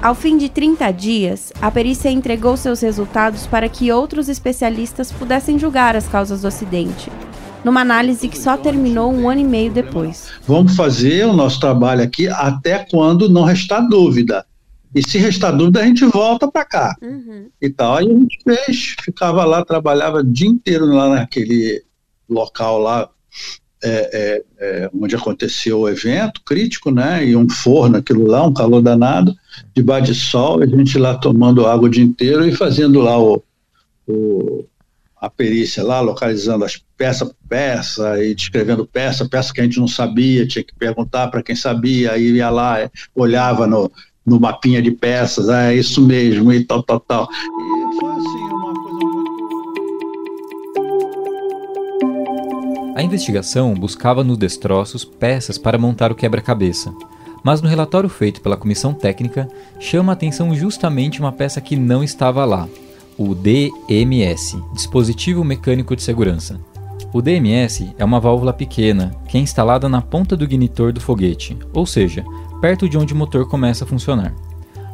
Ao 0.00 0.14
fim 0.14 0.36
de 0.36 0.48
30 0.48 0.90
dias, 0.92 1.52
a 1.60 1.70
perícia 1.70 2.10
entregou 2.10 2.56
seus 2.56 2.80
resultados 2.80 3.46
para 3.46 3.68
que 3.68 3.92
outros 3.92 4.28
especialistas 4.28 5.12
pudessem 5.12 5.58
julgar 5.58 5.96
as 5.96 6.08
causas 6.08 6.42
do 6.42 6.48
acidente, 6.48 7.10
numa 7.64 7.82
análise 7.82 8.28
que 8.28 8.38
só 8.38 8.56
terminou 8.56 9.12
um 9.12 9.28
ano 9.28 9.40
e 9.40 9.44
meio 9.44 9.72
depois. 9.72 10.28
Vamos 10.46 10.74
fazer 10.74 11.26
o 11.26 11.32
nosso 11.32 11.60
trabalho 11.60 12.02
aqui 12.02 12.28
até 12.28 12.84
quando 12.90 13.28
não 13.28 13.44
restar 13.44 13.86
dúvida. 13.88 14.44
E 14.94 15.02
se 15.02 15.18
restar 15.18 15.56
dúvida, 15.56 15.80
a 15.80 15.86
gente 15.86 16.04
volta 16.04 16.50
para 16.50 16.64
cá. 16.64 16.96
Uhum. 17.00 17.48
E 17.60 17.70
tal. 17.70 17.96
Aí 17.96 18.06
a 18.06 18.14
gente 18.14 18.38
fez, 18.44 18.96
ficava 19.00 19.44
lá, 19.44 19.64
trabalhava 19.64 20.18
o 20.18 20.24
dia 20.24 20.48
inteiro 20.48 20.86
lá 20.86 21.08
naquele 21.08 21.82
local 22.28 22.78
lá 22.78 23.08
é, 23.84 23.88
é, 24.12 24.44
é, 24.58 24.90
onde 24.94 25.16
aconteceu 25.16 25.80
o 25.80 25.88
evento 25.88 26.40
crítico, 26.44 26.90
né? 26.90 27.26
E 27.26 27.34
um 27.34 27.48
forno, 27.48 27.96
aquilo 27.96 28.26
lá, 28.26 28.46
um 28.46 28.54
calor 28.54 28.80
danado, 28.80 29.34
debaixo 29.74 30.12
de 30.12 30.14
sol, 30.14 30.62
a 30.62 30.66
gente 30.66 30.96
lá 30.98 31.16
tomando 31.16 31.66
água 31.66 31.88
o 31.88 31.90
dia 31.90 32.04
inteiro 32.04 32.46
e 32.46 32.54
fazendo 32.54 33.00
lá 33.00 33.18
o, 33.20 33.42
o 34.06 34.64
a 35.16 35.30
perícia 35.30 35.84
lá, 35.84 36.00
localizando 36.00 36.64
as 36.64 36.82
peça 36.96 37.24
por 37.24 37.36
peça 37.48 38.22
e 38.24 38.34
descrevendo 38.34 38.86
peça, 38.86 39.28
peça 39.28 39.52
que 39.52 39.60
a 39.60 39.64
gente 39.64 39.78
não 39.78 39.86
sabia, 39.86 40.46
tinha 40.46 40.64
que 40.64 40.74
perguntar 40.74 41.28
para 41.28 41.42
quem 41.42 41.54
sabia, 41.54 42.12
aí 42.12 42.32
ia 42.32 42.50
lá, 42.50 42.80
é, 42.80 42.90
olhava 43.14 43.66
no, 43.66 43.90
no 44.24 44.38
mapinha 44.40 44.80
de 44.80 44.90
peças, 44.90 45.48
ah, 45.48 45.72
é 45.72 45.76
isso 45.76 46.00
mesmo, 46.00 46.52
e 46.52 46.64
tal, 46.64 46.82
tal, 46.82 47.00
tal. 47.00 47.28
A 52.94 53.02
investigação 53.02 53.74
buscava 53.74 54.22
nos 54.22 54.38
destroços 54.38 55.04
peças 55.04 55.58
para 55.58 55.78
montar 55.78 56.12
o 56.12 56.14
quebra-cabeça. 56.14 56.92
Mas 57.42 57.60
no 57.60 57.68
relatório 57.68 58.08
feito 58.08 58.40
pela 58.40 58.56
comissão 58.56 58.94
técnica, 58.94 59.48
chama 59.80 60.12
a 60.12 60.14
atenção 60.14 60.54
justamente 60.54 61.18
uma 61.18 61.32
peça 61.32 61.60
que 61.60 61.74
não 61.74 62.04
estava 62.04 62.44
lá: 62.44 62.68
o 63.18 63.34
DMS 63.34 64.56
Dispositivo 64.72 65.42
Mecânico 65.42 65.96
de 65.96 66.02
Segurança. 66.02 66.60
O 67.12 67.20
DMS 67.20 67.92
é 67.98 68.04
uma 68.04 68.20
válvula 68.20 68.52
pequena 68.52 69.14
que 69.28 69.36
é 69.36 69.40
instalada 69.40 69.88
na 69.88 70.00
ponta 70.00 70.36
do 70.36 70.44
ignitor 70.44 70.92
do 70.92 71.00
foguete, 71.00 71.58
ou 71.74 71.84
seja, 71.84 72.24
perto 72.62 72.88
de 72.88 72.96
onde 72.96 73.12
o 73.12 73.16
motor 73.16 73.48
começa 73.48 73.82
a 73.82 73.86
funcionar. 73.88 74.32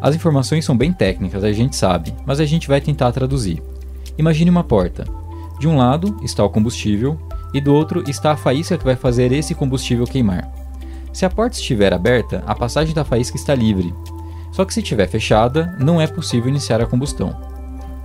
As 0.00 0.14
informações 0.16 0.64
são 0.64 0.74
bem 0.74 0.90
técnicas, 0.90 1.44
a 1.44 1.52
gente 1.52 1.76
sabe, 1.76 2.14
mas 2.24 2.40
a 2.40 2.46
gente 2.46 2.66
vai 2.66 2.80
tentar 2.80 3.12
traduzir. 3.12 3.62
Imagine 4.16 4.48
uma 4.48 4.64
porta. 4.64 5.04
De 5.60 5.68
um 5.68 5.76
lado 5.76 6.16
está 6.22 6.42
o 6.42 6.48
combustível 6.48 7.18
e 7.52 7.60
do 7.60 7.74
outro 7.74 8.02
está 8.08 8.32
a 8.32 8.36
faísca 8.38 8.78
que 8.78 8.86
vai 8.86 8.96
fazer 8.96 9.32
esse 9.32 9.54
combustível 9.54 10.06
queimar. 10.06 10.50
Se 11.12 11.26
a 11.26 11.30
porta 11.30 11.58
estiver 11.58 11.92
aberta, 11.92 12.42
a 12.46 12.54
passagem 12.54 12.94
da 12.94 13.04
faísca 13.04 13.36
está 13.36 13.54
livre. 13.54 13.92
Só 14.50 14.64
que 14.64 14.72
se 14.72 14.80
estiver 14.80 15.06
fechada, 15.06 15.76
não 15.78 16.00
é 16.00 16.06
possível 16.06 16.48
iniciar 16.48 16.80
a 16.80 16.86
combustão. 16.86 17.36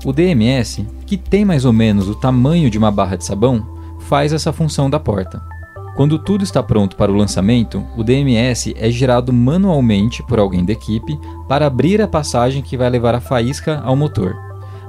O 0.03 0.11
DMS, 0.11 0.85
que 1.05 1.15
tem 1.15 1.45
mais 1.45 1.63
ou 1.63 1.71
menos 1.71 2.09
o 2.09 2.15
tamanho 2.15 2.69
de 2.69 2.77
uma 2.77 2.91
barra 2.91 3.15
de 3.15 3.23
sabão, 3.23 3.65
faz 4.01 4.33
essa 4.33 4.51
função 4.51 4.89
da 4.89 4.99
porta. 4.99 5.52
Quando 5.95 6.17
tudo 6.17 6.43
está 6.43 6.63
pronto 6.63 6.95
para 6.95 7.11
o 7.11 7.15
lançamento, 7.15 7.83
o 7.95 8.03
DMS 8.03 8.73
é 8.77 8.89
girado 8.89 9.31
manualmente 9.31 10.23
por 10.23 10.39
alguém 10.39 10.65
da 10.65 10.73
equipe 10.73 11.19
para 11.47 11.67
abrir 11.67 12.01
a 12.01 12.07
passagem 12.07 12.63
que 12.63 12.75
vai 12.75 12.89
levar 12.89 13.13
a 13.13 13.21
faísca 13.21 13.79
ao 13.83 13.95
motor. 13.95 14.35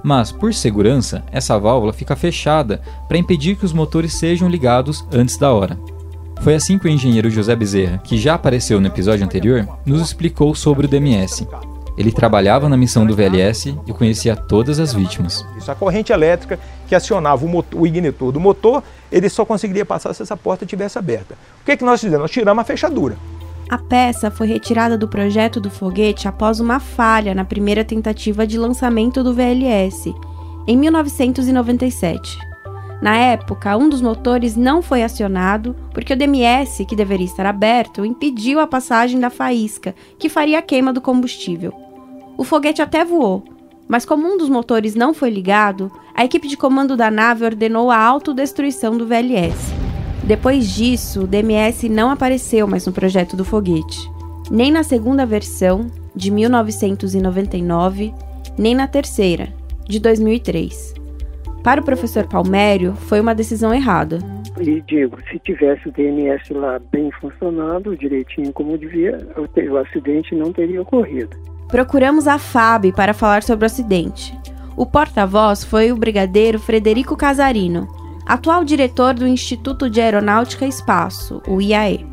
Mas, 0.02 0.32
por 0.32 0.54
segurança, 0.54 1.22
essa 1.30 1.58
válvula 1.58 1.92
fica 1.92 2.16
fechada 2.16 2.80
para 3.06 3.18
impedir 3.18 3.56
que 3.56 3.66
os 3.66 3.72
motores 3.72 4.14
sejam 4.14 4.48
ligados 4.48 5.04
antes 5.12 5.36
da 5.36 5.52
hora. 5.52 5.78
Foi 6.40 6.54
assim 6.54 6.78
que 6.78 6.86
o 6.86 6.90
engenheiro 6.90 7.30
José 7.30 7.54
Bezerra, 7.54 7.98
que 7.98 8.16
já 8.16 8.34
apareceu 8.34 8.80
no 8.80 8.86
episódio 8.86 9.24
anterior, 9.24 9.68
nos 9.84 10.00
explicou 10.00 10.54
sobre 10.54 10.86
o 10.86 10.88
DMS. 10.88 11.46
Ele 11.96 12.10
trabalhava 12.10 12.68
na 12.68 12.76
missão 12.76 13.06
do 13.06 13.14
VLS 13.14 13.76
e 13.86 13.92
conhecia 13.92 14.34
todas 14.34 14.80
as 14.80 14.92
vítimas. 14.92 15.46
Isso, 15.56 15.70
a 15.70 15.74
corrente 15.74 16.12
elétrica 16.12 16.58
que 16.88 16.94
acionava 16.94 17.44
o, 17.44 17.48
motor, 17.48 17.80
o 17.80 17.86
ignitor 17.86 18.32
do 18.32 18.40
motor, 18.40 18.82
ele 19.10 19.28
só 19.28 19.44
conseguiria 19.44 19.84
passar 19.84 20.12
se 20.12 20.22
essa 20.22 20.36
porta 20.36 20.64
estivesse 20.64 20.98
aberta. 20.98 21.34
O 21.62 21.64
que, 21.64 21.72
é 21.72 21.76
que 21.76 21.84
nós 21.84 22.00
fizemos? 22.00 22.22
Nós 22.22 22.30
tiramos 22.30 22.62
a 22.62 22.64
fechadura. 22.64 23.16
A 23.68 23.78
peça 23.78 24.30
foi 24.30 24.46
retirada 24.46 24.98
do 24.98 25.08
projeto 25.08 25.60
do 25.60 25.70
foguete 25.70 26.28
após 26.28 26.60
uma 26.60 26.78
falha 26.78 27.34
na 27.34 27.44
primeira 27.44 27.84
tentativa 27.84 28.46
de 28.46 28.58
lançamento 28.58 29.22
do 29.22 29.32
VLS, 29.32 30.14
em 30.66 30.76
1997. 30.76 32.38
Na 33.00 33.16
época, 33.16 33.76
um 33.76 33.88
dos 33.88 34.00
motores 34.00 34.56
não 34.56 34.80
foi 34.80 35.02
acionado 35.02 35.74
porque 35.92 36.12
o 36.12 36.16
DMS, 36.16 36.84
que 36.84 36.96
deveria 36.96 37.26
estar 37.26 37.46
aberto, 37.46 38.04
impediu 38.04 38.60
a 38.60 38.66
passagem 38.66 39.18
da 39.18 39.30
faísca, 39.30 39.94
que 40.18 40.28
faria 40.28 40.58
a 40.58 40.62
queima 40.62 40.92
do 40.92 41.00
combustível. 41.00 41.83
O 42.36 42.44
foguete 42.44 42.82
até 42.82 43.04
voou, 43.04 43.44
mas 43.86 44.04
como 44.04 44.26
um 44.26 44.36
dos 44.36 44.48
motores 44.48 44.94
não 44.94 45.14
foi 45.14 45.30
ligado, 45.30 45.90
a 46.14 46.24
equipe 46.24 46.48
de 46.48 46.56
comando 46.56 46.96
da 46.96 47.10
nave 47.10 47.44
ordenou 47.44 47.90
a 47.90 47.98
autodestruição 47.98 48.96
do 48.96 49.06
VLS. 49.06 49.72
Depois 50.24 50.68
disso, 50.68 51.22
o 51.22 51.26
DMS 51.26 51.88
não 51.88 52.10
apareceu 52.10 52.66
mais 52.66 52.86
no 52.86 52.92
projeto 52.92 53.36
do 53.36 53.44
foguete, 53.44 54.10
nem 54.50 54.72
na 54.72 54.82
segunda 54.82 55.24
versão, 55.24 55.86
de 56.14 56.30
1999, 56.30 58.14
nem 58.56 58.74
na 58.74 58.86
terceira, 58.86 59.52
de 59.86 60.00
2003. 60.00 60.94
Para 61.62 61.80
o 61.80 61.84
professor 61.84 62.26
Palmério, 62.26 62.94
foi 62.94 63.20
uma 63.20 63.34
decisão 63.34 63.72
errada. 63.72 64.18
E 64.60 64.80
digo, 64.82 65.18
se 65.30 65.38
tivesse 65.40 65.88
o 65.88 65.92
DMS 65.92 66.52
lá 66.52 66.80
bem 66.92 67.10
funcionando, 67.20 67.96
direitinho 67.96 68.52
como 68.52 68.78
devia, 68.78 69.18
o 69.36 69.76
acidente 69.76 70.34
não 70.34 70.52
teria 70.52 70.82
ocorrido. 70.82 71.36
Procuramos 71.74 72.28
a 72.28 72.38
FAB 72.38 72.92
para 72.92 73.12
falar 73.12 73.42
sobre 73.42 73.64
o 73.64 73.66
acidente. 73.66 74.32
O 74.76 74.86
porta-voz 74.86 75.64
foi 75.64 75.90
o 75.90 75.96
brigadeiro 75.96 76.56
Frederico 76.56 77.16
Casarino, 77.16 77.88
atual 78.24 78.62
diretor 78.62 79.12
do 79.12 79.26
Instituto 79.26 79.90
de 79.90 80.00
Aeronáutica 80.00 80.64
e 80.64 80.68
Espaço, 80.68 81.42
o 81.48 81.60
IAE. 81.60 82.06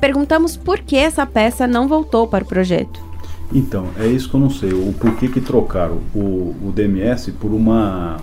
Perguntamos 0.00 0.56
por 0.56 0.78
que 0.78 0.94
essa 0.94 1.26
peça 1.26 1.66
não 1.66 1.88
voltou 1.88 2.28
para 2.28 2.44
o 2.44 2.46
projeto. 2.46 3.04
Então, 3.52 3.88
é 3.98 4.06
isso 4.06 4.30
que 4.30 4.36
eu 4.36 4.40
não 4.40 4.50
sei, 4.50 4.72
o 4.72 4.92
porquê 4.92 5.26
que 5.26 5.40
trocaram 5.40 5.98
o, 6.14 6.54
o 6.62 6.72
DMS 6.72 7.32
por 7.32 7.50
uma 7.50 8.18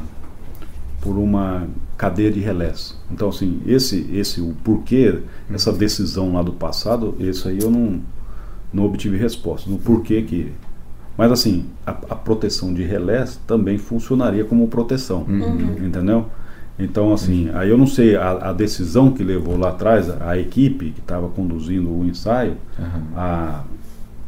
por 1.01 1.17
uma 1.17 1.67
cadeia 1.97 2.31
de 2.31 2.39
relés. 2.39 2.95
Então, 3.11 3.27
assim, 3.27 3.59
esse, 3.67 4.09
esse 4.13 4.39
o 4.39 4.55
porquê, 4.63 5.19
essa 5.53 5.73
decisão 5.73 6.31
lá 6.31 6.41
do 6.41 6.53
passado, 6.53 7.17
isso 7.19 7.49
aí 7.49 7.59
eu 7.59 7.69
não, 7.69 7.99
não 8.71 8.85
obtive 8.85 9.17
resposta. 9.17 9.69
No 9.69 9.77
porquê 9.77 10.21
que. 10.21 10.53
Mas, 11.19 11.33
assim, 11.33 11.65
a, 11.85 11.91
a 11.91 12.15
proteção 12.15 12.73
de 12.73 12.81
relés 12.81 13.37
também 13.45 13.77
funcionaria 13.77 14.45
como 14.45 14.69
proteção, 14.69 15.25
uhum. 15.27 15.75
entendeu? 15.85 16.27
Então, 16.79 17.11
assim, 17.11 17.49
aí 17.53 17.69
eu 17.69 17.77
não 17.77 17.85
sei 17.85 18.15
a, 18.15 18.51
a, 18.51 18.53
decisão 18.53 19.11
que 19.11 19.21
levou 19.21 19.57
lá 19.57 19.67
atrás 19.67 20.09
a, 20.09 20.29
a 20.29 20.39
equipe 20.39 20.91
que 20.91 21.01
estava 21.01 21.27
conduzindo 21.27 21.89
o 21.89 22.05
ensaio 22.05 22.55
uhum. 22.79 23.01
a 23.17 23.63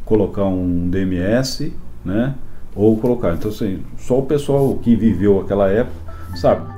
colocar 0.04 0.44
um 0.44 0.90
DMS, 0.90 1.72
né? 2.04 2.34
Ou 2.76 2.94
colocar. 2.98 3.32
Então, 3.32 3.50
assim, 3.50 3.80
só 3.96 4.18
o 4.18 4.26
pessoal 4.26 4.74
que 4.74 4.94
viveu 4.94 5.40
aquela 5.40 5.70
época 5.70 5.96
sabe. 6.36 6.70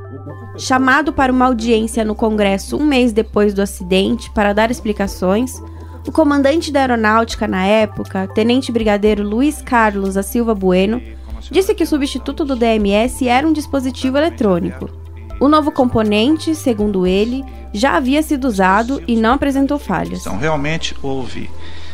Chamado 0.57 1.13
para 1.13 1.33
uma 1.33 1.47
audiência 1.47 2.05
no 2.05 2.15
Congresso 2.15 2.77
um 2.77 2.87
mês 2.87 3.13
depois 3.13 3.53
do 3.53 3.61
acidente 3.61 4.31
para 4.33 4.53
dar 4.53 4.71
explicações, 4.71 5.61
o 6.07 6.13
comandante 6.13 6.73
da 6.73 6.81
aeronáutica 6.81 7.47
na 7.47 7.65
época, 7.65 8.29
Tenente 8.29 8.71
Brigadeiro 8.71 9.23
Luiz 9.23 9.63
Carlos 9.63 10.15
da 10.15 10.23
Silva 10.23 10.55
Bueno, 10.55 11.03
disse 11.51 11.75
que 11.75 11.85
o 11.85 11.87
substituto 11.87 12.45
do 12.45 12.57
DMS 12.57 13.27
era 13.27 13.47
um 13.47 13.53
dispositivo 13.53 14.17
eletrônico 14.17 15.05
o 15.41 15.49
novo 15.49 15.73
componente, 15.73 16.55
segundo 16.55 17.07
ele, 17.07 17.45
já 17.73 17.97
havia 17.97 18.23
sido 18.23 18.47
usado 18.47 19.03
e 19.07 19.17
não 19.17 19.35
apresentou 19.35 19.79
falhas. 19.79 20.21
Então, 20.21 20.39
realmente 20.39 20.97
houve 21.03 21.51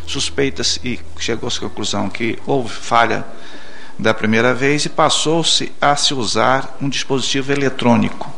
suspeitas 0.07 0.79
e 0.85 1.00
chegou-se 1.19 1.59
à 1.59 1.62
conclusão 1.62 2.09
que 2.09 2.38
houve 2.47 2.71
falha 2.71 3.25
da 3.99 4.12
primeira 4.12 4.55
vez 4.55 4.85
e 4.85 4.88
passou-se 4.88 5.73
a 5.81 5.97
se 5.97 6.14
usar 6.14 6.76
um 6.81 6.88
dispositivo 6.88 7.52
eletrônico. 7.52 8.31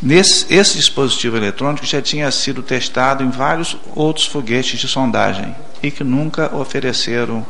Nesse, 0.00 0.52
esse 0.54 0.76
dispositivo 0.76 1.36
eletrônico 1.36 1.84
já 1.84 2.00
tinha 2.00 2.30
sido 2.30 2.62
testado 2.62 3.24
em 3.24 3.30
vários 3.30 3.76
outros 3.96 4.26
foguetes 4.26 4.78
de 4.78 4.86
sondagem 4.86 5.54
e 5.82 5.90
que 5.90 6.04
nunca 6.04 6.54
ofereceram 6.54 7.44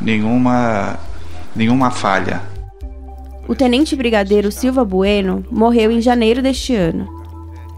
nenhuma, 0.00 0.98
nenhuma 1.54 1.90
falha. 1.90 2.42
O 3.46 3.54
tenente 3.54 3.94
brigadeiro 3.94 4.50
Silva 4.50 4.84
Bueno 4.84 5.44
morreu 5.50 5.90
em 5.90 6.00
janeiro 6.00 6.42
deste 6.42 6.74
ano. 6.74 7.14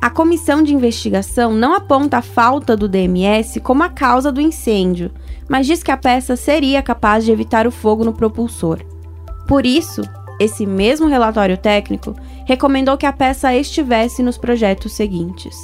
A 0.00 0.08
comissão 0.08 0.62
de 0.62 0.72
investigação 0.72 1.52
não 1.52 1.74
aponta 1.74 2.18
a 2.18 2.22
falta 2.22 2.76
do 2.76 2.88
DMS 2.88 3.58
como 3.58 3.82
a 3.82 3.88
causa 3.88 4.30
do 4.30 4.40
incêndio, 4.40 5.10
mas 5.48 5.66
diz 5.66 5.82
que 5.82 5.90
a 5.90 5.96
peça 5.96 6.36
seria 6.36 6.80
capaz 6.82 7.24
de 7.24 7.32
evitar 7.32 7.66
o 7.66 7.72
fogo 7.72 8.04
no 8.04 8.12
propulsor. 8.12 8.78
Por 9.48 9.66
isso, 9.66 10.02
esse 10.38 10.64
mesmo 10.64 11.08
relatório 11.08 11.58
técnico 11.58 12.14
recomendou 12.48 12.96
que 12.96 13.04
a 13.04 13.12
peça 13.12 13.54
estivesse 13.54 14.22
nos 14.22 14.38
projetos 14.38 14.94
seguintes. 14.94 15.54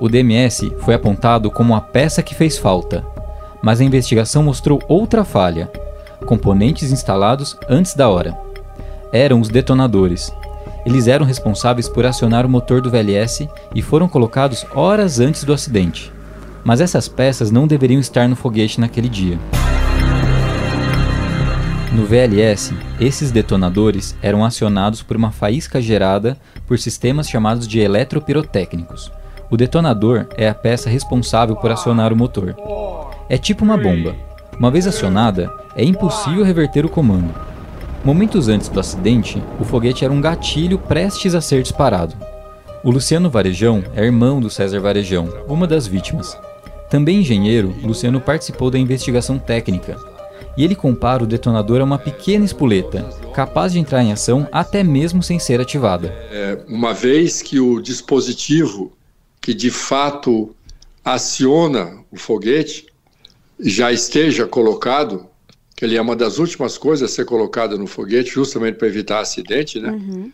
O 0.00 0.08
DMS 0.08 0.68
foi 0.80 0.94
apontado 0.94 1.48
como 1.48 1.76
a 1.76 1.80
peça 1.80 2.24
que 2.24 2.34
fez 2.34 2.58
falta, 2.58 3.06
mas 3.62 3.80
a 3.80 3.84
investigação 3.84 4.42
mostrou 4.42 4.82
outra 4.88 5.24
falha: 5.24 5.70
componentes 6.26 6.90
instalados 6.90 7.56
antes 7.68 7.94
da 7.94 8.08
hora. 8.08 8.36
Eram 9.12 9.40
os 9.40 9.48
detonadores. 9.48 10.34
Eles 10.84 11.06
eram 11.06 11.24
responsáveis 11.24 11.88
por 11.88 12.04
acionar 12.04 12.44
o 12.44 12.48
motor 12.48 12.80
do 12.80 12.90
VLS 12.90 13.48
e 13.72 13.80
foram 13.80 14.08
colocados 14.08 14.66
horas 14.74 15.20
antes 15.20 15.44
do 15.44 15.52
acidente. 15.52 16.15
Mas 16.66 16.80
essas 16.80 17.06
peças 17.06 17.52
não 17.52 17.64
deveriam 17.64 18.00
estar 18.00 18.28
no 18.28 18.34
foguete 18.34 18.80
naquele 18.80 19.08
dia. 19.08 19.38
No 21.92 22.04
VLS, 22.04 22.74
esses 22.98 23.30
detonadores 23.30 24.16
eram 24.20 24.44
acionados 24.44 25.00
por 25.00 25.16
uma 25.16 25.30
faísca 25.30 25.80
gerada 25.80 26.36
por 26.66 26.76
sistemas 26.76 27.28
chamados 27.28 27.68
de 27.68 27.78
eletropirotécnicos. 27.78 29.12
O 29.48 29.56
detonador 29.56 30.26
é 30.36 30.48
a 30.48 30.54
peça 30.54 30.90
responsável 30.90 31.54
por 31.54 31.70
acionar 31.70 32.12
o 32.12 32.16
motor. 32.16 32.56
É 33.28 33.38
tipo 33.38 33.64
uma 33.64 33.76
bomba. 33.76 34.16
Uma 34.58 34.68
vez 34.68 34.88
acionada, 34.88 35.48
é 35.76 35.84
impossível 35.84 36.44
reverter 36.44 36.84
o 36.84 36.88
comando. 36.88 37.32
Momentos 38.04 38.48
antes 38.48 38.68
do 38.68 38.80
acidente, 38.80 39.40
o 39.60 39.64
foguete 39.64 40.04
era 40.04 40.12
um 40.12 40.20
gatilho 40.20 40.80
prestes 40.80 41.32
a 41.32 41.40
ser 41.40 41.62
disparado. 41.62 42.16
O 42.82 42.90
Luciano 42.90 43.30
Varejão 43.30 43.84
é 43.94 44.04
irmão 44.04 44.40
do 44.40 44.50
César 44.50 44.80
Varejão, 44.80 45.28
uma 45.46 45.66
das 45.68 45.86
vítimas. 45.86 46.36
Também 46.90 47.20
engenheiro, 47.20 47.74
Luciano 47.82 48.20
participou 48.20 48.70
da 48.70 48.78
investigação 48.78 49.38
técnica. 49.38 49.96
E 50.56 50.64
ele 50.64 50.74
compara 50.74 51.22
o 51.22 51.26
detonador 51.26 51.80
a 51.80 51.84
uma 51.84 51.98
pequena 51.98 52.44
espoleta, 52.44 53.02
capaz 53.34 53.72
de 53.72 53.78
entrar 53.78 54.02
em 54.02 54.12
ação 54.12 54.48
até 54.50 54.82
mesmo 54.82 55.22
sem 55.22 55.38
ser 55.38 55.60
ativada. 55.60 56.08
É, 56.30 56.58
uma 56.66 56.94
vez 56.94 57.42
que 57.42 57.60
o 57.60 57.80
dispositivo 57.80 58.92
que 59.46 59.54
de 59.54 59.70
fato 59.70 60.56
aciona 61.04 62.04
o 62.10 62.16
foguete 62.16 62.86
já 63.60 63.92
esteja 63.92 64.44
colocado, 64.44 65.26
que 65.76 65.84
ele 65.84 65.96
é 65.96 66.00
uma 66.00 66.16
das 66.16 66.38
últimas 66.38 66.76
coisas 66.76 67.08
a 67.08 67.14
ser 67.14 67.24
colocada 67.26 67.78
no 67.78 67.86
foguete, 67.86 68.30
justamente 68.30 68.76
para 68.76 68.88
evitar 68.88 69.20
acidente, 69.20 69.78
né? 69.78 69.90
Uhum. 69.90 70.32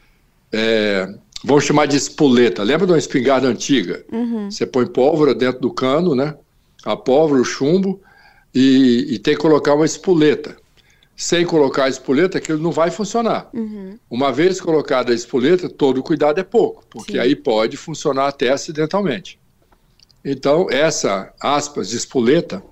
É, 0.50 1.14
vamos 1.44 1.64
chamar 1.64 1.86
de 1.86 1.96
espoleta. 1.96 2.62
Lembra 2.62 2.86
de 2.86 2.92
uma 2.92 2.98
espingarda 2.98 3.46
antiga? 3.46 4.02
Uhum. 4.10 4.50
Você 4.50 4.64
põe 4.64 4.86
pólvora 4.86 5.34
dentro 5.34 5.60
do 5.60 5.70
cano, 5.70 6.14
né? 6.14 6.34
A 6.84 6.96
pólvora, 6.96 7.40
o 7.40 7.44
chumbo, 7.44 8.00
e, 8.54 9.14
e 9.14 9.18
tem 9.18 9.34
que 9.34 9.40
colocar 9.40 9.74
uma 9.74 9.86
espoleta. 9.86 10.56
Sem 11.14 11.44
colocar 11.44 11.84
a 11.84 11.88
espoleta, 11.88 12.38
aquilo 12.38 12.58
não 12.58 12.72
vai 12.72 12.90
funcionar. 12.90 13.48
Uhum. 13.52 13.98
Uma 14.10 14.32
vez 14.32 14.60
colocada 14.60 15.12
a 15.12 15.14
espoleta, 15.14 15.68
todo 15.68 16.02
cuidado 16.02 16.40
é 16.40 16.42
pouco, 16.42 16.84
porque 16.90 17.12
Sim. 17.12 17.18
aí 17.18 17.36
pode 17.36 17.76
funcionar 17.76 18.28
até 18.28 18.50
acidentalmente. 18.50 19.38
Então, 20.24 20.68
essa, 20.70 21.32
aspas, 21.40 21.90
de 21.90 21.96
espoleta 21.96 22.62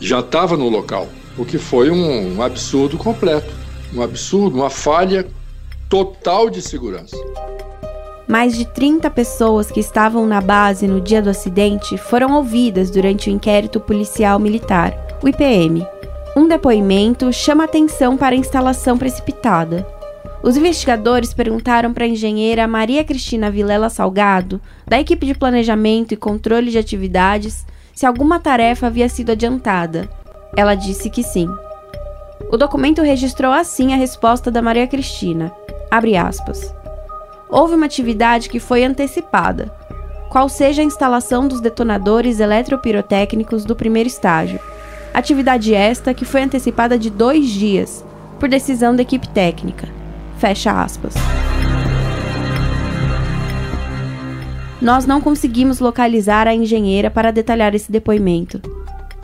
já 0.00 0.20
estava 0.20 0.56
no 0.56 0.68
local, 0.68 1.08
o 1.36 1.44
que 1.44 1.58
foi 1.58 1.90
um, 1.90 2.36
um 2.36 2.42
absurdo 2.42 2.96
completo. 2.96 3.60
Um 3.94 4.02
absurdo, 4.02 4.56
uma 4.56 4.70
falha 4.70 5.26
total 5.88 6.48
de 6.48 6.62
segurança. 6.62 7.16
Mais 8.30 8.56
de 8.56 8.64
30 8.64 9.10
pessoas 9.10 9.72
que 9.72 9.80
estavam 9.80 10.24
na 10.24 10.40
base 10.40 10.86
no 10.86 11.00
dia 11.00 11.20
do 11.20 11.28
acidente 11.28 11.98
foram 11.98 12.36
ouvidas 12.36 12.88
durante 12.88 13.28
o 13.28 13.32
inquérito 13.32 13.80
policial 13.80 14.38
militar, 14.38 14.96
o 15.20 15.28
IPM, 15.28 15.84
um 16.36 16.46
depoimento 16.46 17.32
chama 17.32 17.64
atenção 17.64 18.16
para 18.16 18.36
a 18.36 18.38
instalação 18.38 18.96
precipitada. 18.96 19.84
Os 20.44 20.56
investigadores 20.56 21.34
perguntaram 21.34 21.92
para 21.92 22.04
a 22.04 22.08
engenheira 22.08 22.68
Maria 22.68 23.02
Cristina 23.02 23.50
Vilela 23.50 23.90
Salgado, 23.90 24.60
da 24.86 25.00
equipe 25.00 25.26
de 25.26 25.34
planejamento 25.34 26.14
e 26.14 26.16
controle 26.16 26.70
de 26.70 26.78
atividades, 26.78 27.66
se 27.92 28.06
alguma 28.06 28.38
tarefa 28.38 28.86
havia 28.86 29.08
sido 29.08 29.32
adiantada. 29.32 30.08
Ela 30.56 30.76
disse 30.76 31.10
que 31.10 31.24
sim. 31.24 31.48
O 32.48 32.56
documento 32.56 33.02
registrou 33.02 33.52
assim 33.52 33.92
a 33.92 33.96
resposta 33.96 34.52
da 34.52 34.62
Maria 34.62 34.86
Cristina. 34.86 35.52
Abre 35.90 36.16
aspas. 36.16 36.72
Houve 37.50 37.74
uma 37.74 37.86
atividade 37.86 38.48
que 38.48 38.60
foi 38.60 38.84
antecipada, 38.84 39.72
qual 40.28 40.48
seja 40.48 40.82
a 40.82 40.84
instalação 40.84 41.48
dos 41.48 41.60
detonadores 41.60 42.40
eletropirotécnicos 42.40 43.64
do 43.64 43.74
primeiro 43.74 44.08
estágio 44.08 44.60
Atividade 45.12 45.74
esta 45.74 46.14
que 46.14 46.24
foi 46.24 46.42
antecipada 46.42 46.96
de 46.96 47.10
dois 47.10 47.48
dias, 47.48 48.04
por 48.38 48.48
decisão 48.48 48.94
da 48.94 49.02
equipe 49.02 49.28
técnica. 49.28 49.88
Fecha 50.38 50.70
aspas. 50.80 51.14
Nós 54.80 55.04
não 55.04 55.20
conseguimos 55.20 55.80
localizar 55.80 56.46
a 56.46 56.54
engenheira 56.54 57.10
para 57.10 57.32
detalhar 57.32 57.74
esse 57.74 57.90
depoimento. 57.90 58.62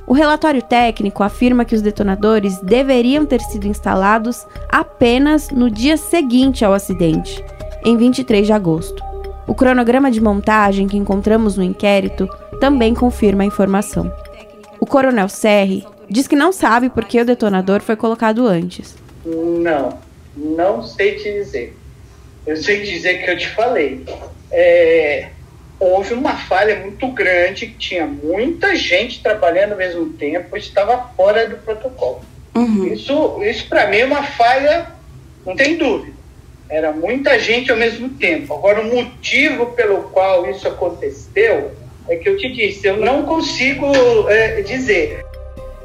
O 0.06 0.12
relatório 0.12 0.60
técnico 0.60 1.22
afirma 1.22 1.64
que 1.64 1.74
os 1.74 1.82
detonadores 1.82 2.60
deveriam 2.60 3.24
ter 3.24 3.40
sido 3.40 3.66
instalados 3.66 4.44
apenas 4.68 5.50
no 5.50 5.70
dia 5.70 5.96
seguinte 5.96 6.64
ao 6.64 6.74
acidente, 6.74 7.42
em 7.84 7.96
23 7.96 8.46
de 8.46 8.52
agosto. 8.52 9.02
O 9.46 9.54
cronograma 9.54 10.10
de 10.10 10.20
montagem 10.20 10.88
que 10.88 10.96
encontramos 10.96 11.56
no 11.56 11.62
inquérito 11.62 12.28
também 12.60 12.94
confirma 12.94 13.42
a 13.42 13.46
informação. 13.46 14.12
O 14.80 14.86
coronel 14.86 15.28
Serri 15.28 15.86
diz 16.08 16.26
que 16.26 16.36
não 16.36 16.52
sabe 16.52 16.90
por 16.90 17.04
que 17.04 17.20
o 17.20 17.24
detonador 17.24 17.80
foi 17.80 17.96
colocado 17.96 18.46
antes. 18.46 18.96
Não, 19.24 19.98
não 20.36 20.82
sei 20.82 21.16
te 21.16 21.32
dizer. 21.32 21.76
Eu 22.46 22.56
sei 22.56 22.80
te 22.80 22.90
dizer 22.90 23.24
que 23.24 23.30
eu 23.30 23.38
te 23.38 23.48
falei. 23.48 24.04
É, 24.50 25.30
houve 25.78 26.14
uma 26.14 26.34
falha 26.34 26.80
muito 26.80 27.06
grande, 27.08 27.74
tinha 27.78 28.06
muita 28.06 28.74
gente 28.74 29.22
trabalhando 29.22 29.72
ao 29.72 29.78
mesmo 29.78 30.10
tempo, 30.10 30.56
estava 30.56 31.10
fora 31.16 31.48
do 31.48 31.56
protocolo. 31.56 32.20
Uhum. 32.54 32.86
Isso, 32.86 33.42
isso 33.42 33.68
para 33.68 33.88
mim 33.88 33.98
é 33.98 34.06
uma 34.06 34.22
falha, 34.22 34.86
não 35.44 35.54
tem 35.54 35.76
dúvida. 35.76 36.15
Era 36.68 36.92
muita 36.92 37.38
gente 37.38 37.70
ao 37.70 37.76
mesmo 37.76 38.08
tempo. 38.10 38.54
Agora, 38.54 38.80
o 38.80 38.94
motivo 38.94 39.66
pelo 39.66 40.02
qual 40.10 40.50
isso 40.50 40.66
aconteceu 40.66 41.70
é 42.08 42.16
que 42.16 42.28
eu 42.28 42.36
te 42.36 42.52
disse, 42.52 42.86
eu 42.86 42.96
não 42.96 43.24
consigo 43.24 43.86
é, 44.28 44.62
dizer. 44.62 45.24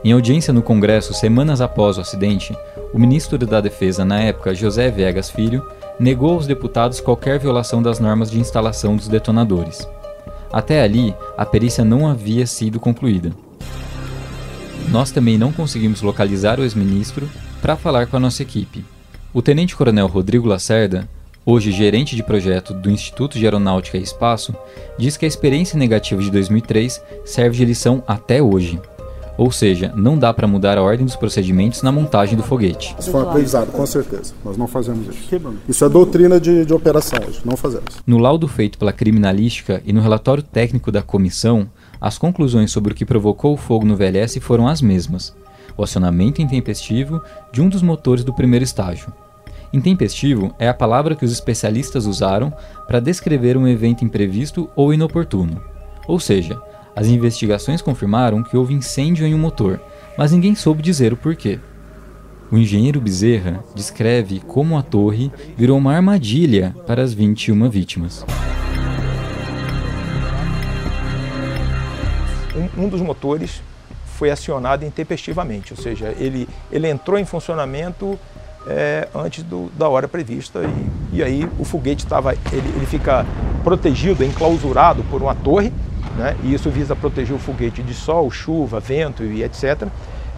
Em 0.04 0.12
audiência 0.12 0.52
no 0.52 0.64
Congresso 0.64 1.14
semanas 1.14 1.62
após 1.62 1.98
o 1.98 2.02
acidente, 2.02 2.56
o 2.94 3.00
ministro 3.00 3.38
da 3.38 3.62
Defesa 3.62 4.04
na 4.04 4.22
época, 4.22 4.56
José 4.56 4.90
Viegas 4.90 5.30
Filho, 5.30 5.64
negou 6.00 6.34
aos 6.34 6.48
deputados 6.48 7.00
qualquer 7.00 7.38
violação 7.38 7.82
das 7.82 8.00
normas 8.00 8.32
de 8.32 8.40
instalação 8.40 8.96
dos 8.96 9.08
detonadores. 9.08 9.88
Até 10.52 10.82
ali, 10.82 11.16
a 11.38 11.46
perícia 11.46 11.86
não 11.86 12.08
havia 12.08 12.48
sido 12.48 12.80
concluída. 12.80 13.32
Nós 14.90 15.12
também 15.12 15.38
não 15.38 15.52
conseguimos 15.52 16.02
localizar 16.02 16.60
o 16.60 16.64
ex-ministro 16.64 17.30
para 17.62 17.78
falar 17.78 18.08
com 18.08 18.18
a 18.18 18.20
nossa 18.20 18.42
equipe. 18.42 18.84
O 19.34 19.42
tenente-coronel 19.42 20.08
Rodrigo 20.08 20.46
Lacerda, 20.46 21.08
hoje 21.46 21.72
gerente 21.72 22.18
de 22.18 22.22
projeto 22.24 22.74
do 22.74 22.92
Instituto 22.92 23.40
de 23.40 23.46
Aeronáutica 23.46 23.98
e 23.98 24.04
Espaço, 24.04 24.54
diz 24.98 25.16
que 25.16 25.24
a 25.24 25.28
experiência 25.28 25.80
negativa 25.80 26.22
de 26.22 26.30
2003 26.30 27.02
serve 27.24 27.56
de 27.56 27.64
lição 27.64 28.04
até 28.06 28.44
hoje. 28.44 28.78
Ou 29.38 29.50
seja, 29.50 29.94
não 29.96 30.18
dá 30.18 30.34
para 30.34 30.50
mudar 30.50 30.78
a 30.78 30.82
ordem 30.82 31.06
dos 31.06 31.16
procedimentos 31.16 31.82
na 31.82 31.94
montagem 31.94 32.36
do 32.36 32.44
foguete. 32.44 32.94
Isso 33.00 33.10
foi 33.10 33.22
um 33.22 33.30
aprendizado, 33.30 33.72
com 33.72 33.86
certeza. 33.86 34.34
Nós 34.44 34.58
não 34.58 34.68
fazemos 34.68 35.08
isso. 35.08 35.42
Isso 35.66 35.86
é 35.86 35.88
doutrina 35.88 36.38
de, 36.38 36.66
de 36.66 36.74
operação 36.74 37.18
hoje, 37.26 37.40
não 37.46 37.56
fazemos. 37.56 38.02
No 38.06 38.18
laudo 38.18 38.50
feito 38.50 38.78
pela 38.78 38.92
criminalística 38.92 39.82
e 39.86 39.94
no 39.94 40.02
relatório 40.02 40.44
técnico 40.44 40.92
da 40.92 41.02
comissão, 41.02 41.70
as 42.02 42.18
conclusões 42.18 42.70
sobre 42.70 42.92
o 42.92 42.96
que 42.96 43.06
provocou 43.06 43.54
o 43.54 43.58
fogo 43.58 43.86
no 43.86 43.96
VLS 43.96 44.42
foram 44.42 44.68
as 44.68 44.82
mesmas. 44.82 45.34
O 45.78 45.84
acionamento 45.84 46.42
intempestivo 46.42 47.22
de 47.54 47.62
um 47.62 47.70
dos 47.70 47.82
motores 47.82 48.26
do 48.26 48.34
primeiro 48.34 48.66
estágio. 48.66 49.14
Intempestivo 49.74 50.54
é 50.60 50.68
a 50.68 50.74
palavra 50.74 51.16
que 51.16 51.24
os 51.24 51.32
especialistas 51.32 52.06
usaram 52.06 52.54
para 52.86 53.00
descrever 53.00 53.56
um 53.56 53.66
evento 53.66 54.04
imprevisto 54.04 54.70
ou 54.76 54.94
inoportuno. 54.94 55.64
Ou 56.08 56.20
seja, 56.20 56.62
as 56.94 57.08
investigações 57.08 57.82
confirmaram 57.82 58.44
que 58.44 58.58
houve 58.58 58.74
incêndio 58.74 59.26
em 59.26 59.34
um 59.34 59.38
motor, 59.38 59.80
mas 60.18 60.34
ninguém 60.34 60.56
soube 60.56 60.84
dizer 60.84 61.14
o 61.14 61.18
porquê. 61.18 61.58
O 62.52 62.58
engenheiro 62.58 63.00
Bezerra 63.00 63.64
descreve 63.74 64.42
como 64.42 64.78
a 64.78 64.82
torre 64.82 65.32
virou 65.56 65.78
uma 65.78 65.96
armadilha 65.96 66.76
para 66.86 67.02
as 67.02 67.14
21 67.14 67.70
vítimas. 67.70 68.26
Um, 72.78 72.90
dos 72.90 73.00
motores 73.00 73.62
foi 74.18 74.30
acionado 74.30 74.84
intempestivamente, 74.84 75.72
ou 75.72 75.82
seja, 75.82 76.14
ele, 76.20 76.48
ele 76.70 76.90
entrou 76.90 77.18
em 77.18 77.24
funcionamento 77.24 78.20
é, 78.68 79.08
antes 79.14 79.44
do, 79.44 79.72
da 79.78 79.90
hora 79.90 80.08
prevista 80.08 80.62
e, 81.12 81.18
e 81.18 81.24
aí 81.24 81.50
o 81.58 81.66
foguete 81.66 82.04
estava, 82.04 82.34
ele, 82.34 82.70
ele 82.76 82.86
fica 82.86 83.26
protegido, 83.64 84.24
enclausurado 84.24 85.04
por 85.04 85.22
uma 85.22 85.36
torre 85.36 85.72
né? 86.18 86.36
e 86.44 86.54
isso 86.54 86.70
visa 86.70 86.96
proteger 86.96 87.36
o 87.36 87.40
foguete 87.40 87.82
de 87.82 87.94
sol, 87.94 88.30
chuva, 88.30 88.80
vento 88.80 89.24
e 89.24 89.44
etc. 89.44 89.88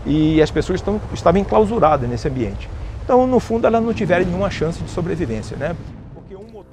E 0.06 0.42
as 0.42 0.52
pessoas 0.52 0.80
estão, 0.80 1.00
estavam 1.14 1.42
enclausuradas 1.42 2.10
nesse 2.10 2.28
ambiente. 2.28 2.70
Então, 3.04 3.28
no 3.28 3.40
fundo, 3.40 3.68
elas 3.68 3.84
não 3.84 3.94
tiveram 3.94 4.26
nenhuma 4.26 4.50
chance 4.50 4.82
de 4.82 4.90
sobrevivência. 4.90 5.58
Né? 5.58 5.76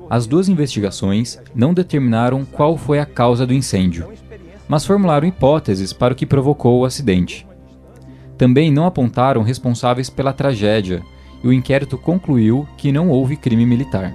As 0.09 0.27
duas 0.27 0.49
investigações 0.49 1.41
não 1.55 1.75
determinaram 1.75 2.45
qual 2.45 2.77
foi 2.77 2.99
a 2.99 3.07
causa 3.07 3.47
do 3.47 3.55
incêndio, 3.55 4.13
mas 4.69 4.85
formularam 4.85 5.27
hipóteses 5.27 5.93
para 5.93 6.13
o 6.13 6.17
que 6.17 6.27
provocou 6.27 6.81
o 6.81 6.85
acidente. 6.85 7.47
Também 8.37 8.71
não 8.71 8.87
apontaram 8.87 9.43
responsáveis 9.43 10.09
pela 10.09 10.33
tragédia, 10.33 11.03
e 11.43 11.49
o 11.49 11.53
inquérito 11.53 11.97
concluiu 11.97 12.67
que 12.77 12.93
não 12.93 13.09
houve 13.09 13.37
crime 13.37 13.65
militar. 13.67 14.15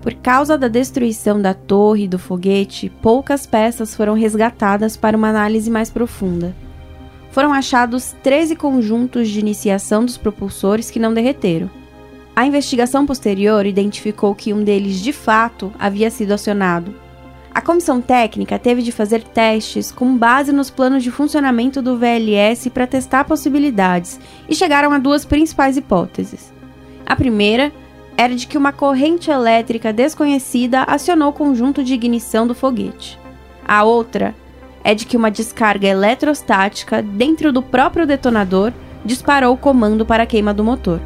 Por 0.00 0.14
causa 0.14 0.58
da 0.58 0.66
destruição 0.66 1.40
da 1.40 1.54
torre 1.54 2.04
e 2.04 2.08
do 2.08 2.18
foguete, 2.18 2.90
poucas 3.00 3.46
peças 3.46 3.94
foram 3.94 4.14
resgatadas 4.14 4.96
para 4.96 5.16
uma 5.16 5.28
análise 5.28 5.70
mais 5.70 5.90
profunda. 5.90 6.54
Foram 7.30 7.52
achados 7.52 8.14
13 8.22 8.56
conjuntos 8.56 9.28
de 9.28 9.38
iniciação 9.38 10.04
dos 10.04 10.18
propulsores 10.18 10.90
que 10.90 10.98
não 10.98 11.14
derreteram. 11.14 11.70
A 12.34 12.44
investigação 12.44 13.06
posterior 13.06 13.64
identificou 13.64 14.34
que 14.34 14.52
um 14.52 14.64
deles 14.64 15.00
de 15.00 15.12
fato 15.12 15.72
havia 15.78 16.10
sido 16.10 16.32
acionado. 16.32 16.94
A 17.54 17.60
comissão 17.60 18.00
técnica 18.00 18.58
teve 18.58 18.80
de 18.80 18.90
fazer 18.90 19.22
testes 19.22 19.92
com 19.92 20.16
base 20.16 20.52
nos 20.52 20.70
planos 20.70 21.02
de 21.02 21.10
funcionamento 21.10 21.82
do 21.82 21.98
VLS 21.98 22.70
para 22.70 22.86
testar 22.86 23.24
possibilidades 23.24 24.18
e 24.48 24.54
chegaram 24.54 24.90
a 24.90 24.98
duas 24.98 25.26
principais 25.26 25.76
hipóteses. 25.76 26.50
A 27.04 27.14
primeira 27.14 27.70
era 28.16 28.34
de 28.34 28.46
que 28.46 28.56
uma 28.56 28.72
corrente 28.72 29.30
elétrica 29.30 29.92
desconhecida 29.92 30.82
acionou 30.84 31.28
o 31.28 31.34
conjunto 31.34 31.84
de 31.84 31.92
ignição 31.92 32.46
do 32.46 32.54
foguete. 32.54 33.18
A 33.68 33.84
outra 33.84 34.34
é 34.82 34.94
de 34.94 35.04
que 35.04 35.16
uma 35.16 35.30
descarga 35.30 35.86
eletrostática 35.86 37.02
dentro 37.02 37.52
do 37.52 37.62
próprio 37.62 38.06
detonador 38.06 38.72
disparou 39.04 39.54
o 39.54 39.58
comando 39.58 40.06
para 40.06 40.22
a 40.22 40.26
queima 40.26 40.54
do 40.54 40.64
motor. 40.64 41.00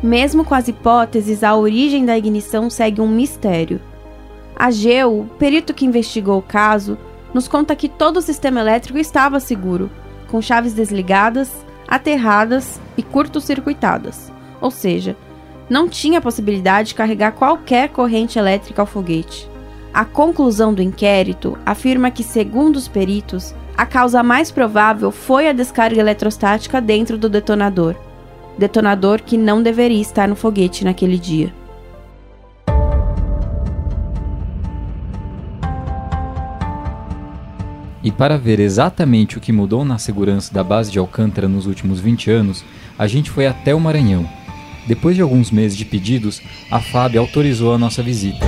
Mesmo 0.00 0.44
com 0.44 0.54
as 0.54 0.68
hipóteses, 0.68 1.42
a 1.42 1.56
origem 1.56 2.04
da 2.04 2.16
ignição 2.16 2.70
segue 2.70 3.00
um 3.00 3.08
mistério. 3.08 3.80
A 4.62 4.70
Geo, 4.70 5.22
o 5.22 5.26
perito 5.40 5.74
que 5.74 5.84
investigou 5.84 6.38
o 6.38 6.42
caso, 6.42 6.96
nos 7.34 7.48
conta 7.48 7.74
que 7.74 7.88
todo 7.88 8.18
o 8.18 8.22
sistema 8.22 8.60
elétrico 8.60 8.96
estava 8.96 9.40
seguro, 9.40 9.90
com 10.28 10.40
chaves 10.40 10.72
desligadas, 10.72 11.66
aterradas 11.88 12.80
e 12.96 13.02
curto-circuitadas, 13.02 14.32
ou 14.60 14.70
seja, 14.70 15.16
não 15.68 15.88
tinha 15.88 16.20
possibilidade 16.20 16.90
de 16.90 16.94
carregar 16.94 17.32
qualquer 17.32 17.88
corrente 17.88 18.38
elétrica 18.38 18.80
ao 18.80 18.86
foguete. 18.86 19.50
A 19.92 20.04
conclusão 20.04 20.72
do 20.72 20.80
inquérito 20.80 21.58
afirma 21.66 22.12
que, 22.12 22.22
segundo 22.22 22.76
os 22.76 22.86
peritos, 22.86 23.52
a 23.76 23.84
causa 23.84 24.22
mais 24.22 24.52
provável 24.52 25.10
foi 25.10 25.48
a 25.48 25.52
descarga 25.52 25.98
eletrostática 25.98 26.80
dentro 26.80 27.18
do 27.18 27.28
detonador. 27.28 27.96
Detonador 28.56 29.22
que 29.22 29.36
não 29.36 29.60
deveria 29.60 30.00
estar 30.00 30.28
no 30.28 30.36
foguete 30.36 30.84
naquele 30.84 31.18
dia. 31.18 31.52
E 38.02 38.10
para 38.10 38.36
ver 38.36 38.58
exatamente 38.60 39.38
o 39.38 39.40
que 39.40 39.52
mudou 39.52 39.84
na 39.84 39.98
segurança 39.98 40.52
da 40.52 40.64
base 40.64 40.90
de 40.90 40.98
Alcântara 40.98 41.48
nos 41.48 41.66
últimos 41.66 42.00
20 42.00 42.30
anos, 42.30 42.64
a 42.98 43.06
gente 43.06 43.30
foi 43.30 43.46
até 43.46 43.74
o 43.74 43.80
Maranhão 43.80 44.28
depois 44.86 45.14
de 45.14 45.22
alguns 45.22 45.50
meses 45.50 45.76
de 45.76 45.84
pedidos, 45.84 46.42
a 46.70 46.80
FAB 46.80 47.16
autorizou 47.16 47.72
a 47.72 47.78
nossa 47.78 48.02
visita. 48.02 48.44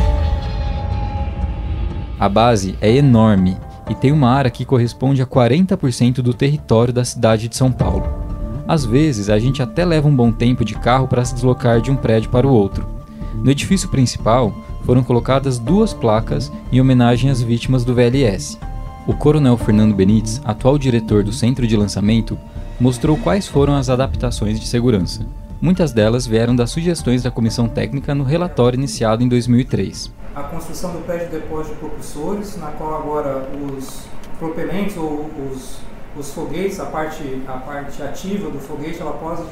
A 2.19 2.29
base 2.29 2.77
é 2.81 2.91
enorme 2.91 3.57
e 3.89 3.95
tem 3.95 4.11
uma 4.11 4.31
área 4.31 4.51
que 4.51 4.65
corresponde 4.65 5.23
a 5.23 5.27
40% 5.27 6.17
do 6.17 6.35
território 6.35 6.93
da 6.93 7.05
cidade 7.05 7.49
de 7.49 7.57
São 7.57 7.71
Paulo. 7.71 8.25
Às 8.67 8.85
vezes, 8.85 9.29
a 9.29 9.39
gente 9.39 9.63
até 9.63 9.85
leva 9.85 10.09
um 10.09 10.17
bom 10.17 10.33
tempo 10.33 10.65
de 10.65 10.75
carro 10.75 11.07
para 11.07 11.25
se 11.25 11.35
deslocar 11.35 11.81
de 11.81 11.91
um 11.91 11.97
prédio 11.97 12.31
para 12.31 12.47
o 12.47 12.53
outro. 12.53 12.87
No 13.35 13.51
edifício 13.51 13.89
principal, 13.89 14.55
foram 14.85 15.05
colocadas 15.05 15.59
duas 15.59 15.93
placas 15.93 16.51
em 16.73 16.81
homenagem 16.81 17.31
às 17.31 17.43
vítimas 17.43 17.85
do 17.85 17.95
VLS. 17.95 18.59
O 19.07 19.13
coronel 19.13 19.59
Fernando 19.59 19.95
Benites, 19.95 20.41
atual 20.47 20.79
diretor 20.79 21.23
do 21.23 21.31
centro 21.31 21.67
de 21.67 21.77
lançamento, 21.77 22.39
mostrou 22.81 23.19
quais 23.19 23.47
foram 23.47 23.77
as 23.77 23.91
adaptações 23.91 24.59
de 24.59 24.67
segurança. 24.67 25.27
Muitas 25.61 25.93
delas 25.93 26.27
vieram 26.27 26.57
das 26.57 26.71
sugestões 26.71 27.23
da 27.23 27.31
comissão 27.31 27.69
técnica 27.69 28.15
no 28.15 28.25
relatório 28.25 28.79
iniciado 28.79 29.23
em 29.23 29.29
2003. 29.29 30.11
A 30.35 30.45
construção 30.45 30.93
do 30.93 31.05
prédio 31.05 31.27
de 31.27 31.33
depósito 31.33 31.75
de 31.75 31.81
propulsores, 31.81 32.57
na 32.57 32.69
qual 32.69 32.95
agora 32.95 33.47
os 33.77 34.07
propelentes 34.39 34.97
ou 34.97 35.31
os, 35.53 35.81
os 36.19 36.33
foguetes, 36.33 36.81
a 36.81 36.87
parte, 36.87 37.43
a 37.47 37.59
parte 37.59 38.03
ativa 38.03 38.49
do 38.49 38.59
foguete, 38.59 39.03
ela 39.03 39.13
possa, 39.13 39.45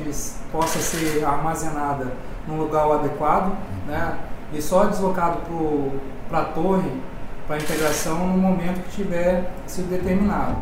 possa 0.51 0.79
ser 0.79 1.23
armazenada 1.27 2.11
num 2.49 2.57
lugar 2.57 2.91
adequado, 2.91 3.55
né? 3.87 4.17
e 4.55 4.63
só 4.63 4.87
deslocado 4.87 5.41
para 6.31 6.41
a 6.41 6.45
torre 6.47 6.91
para 7.53 7.61
integração 7.61 8.29
no 8.29 8.39
momento 8.39 8.83
que 8.85 9.03
tiver 9.03 9.53
sido 9.67 9.91
determinado. 9.91 10.57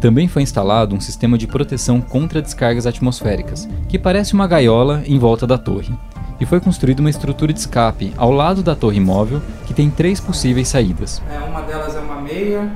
Também 0.00 0.28
foi 0.28 0.42
instalado 0.42 0.94
um 0.94 1.00
sistema 1.00 1.36
de 1.36 1.48
proteção 1.48 2.00
contra 2.00 2.40
descargas 2.40 2.86
atmosféricas, 2.86 3.68
que 3.88 3.98
parece 3.98 4.32
uma 4.32 4.46
gaiola 4.46 5.02
em 5.06 5.18
volta 5.18 5.44
da 5.44 5.58
torre. 5.58 5.92
E 6.38 6.46
foi 6.46 6.60
construída 6.60 7.00
uma 7.00 7.10
estrutura 7.10 7.52
de 7.52 7.58
escape 7.58 8.14
ao 8.16 8.30
lado 8.30 8.62
da 8.62 8.76
torre 8.76 9.00
móvel, 9.00 9.42
que 9.66 9.74
tem 9.74 9.90
três 9.90 10.20
possíveis 10.20 10.68
saídas. 10.68 11.20
É, 11.28 11.38
uma 11.40 11.62
delas 11.62 11.96
é 11.96 12.00
uma 12.00 12.20
meia, 12.20 12.70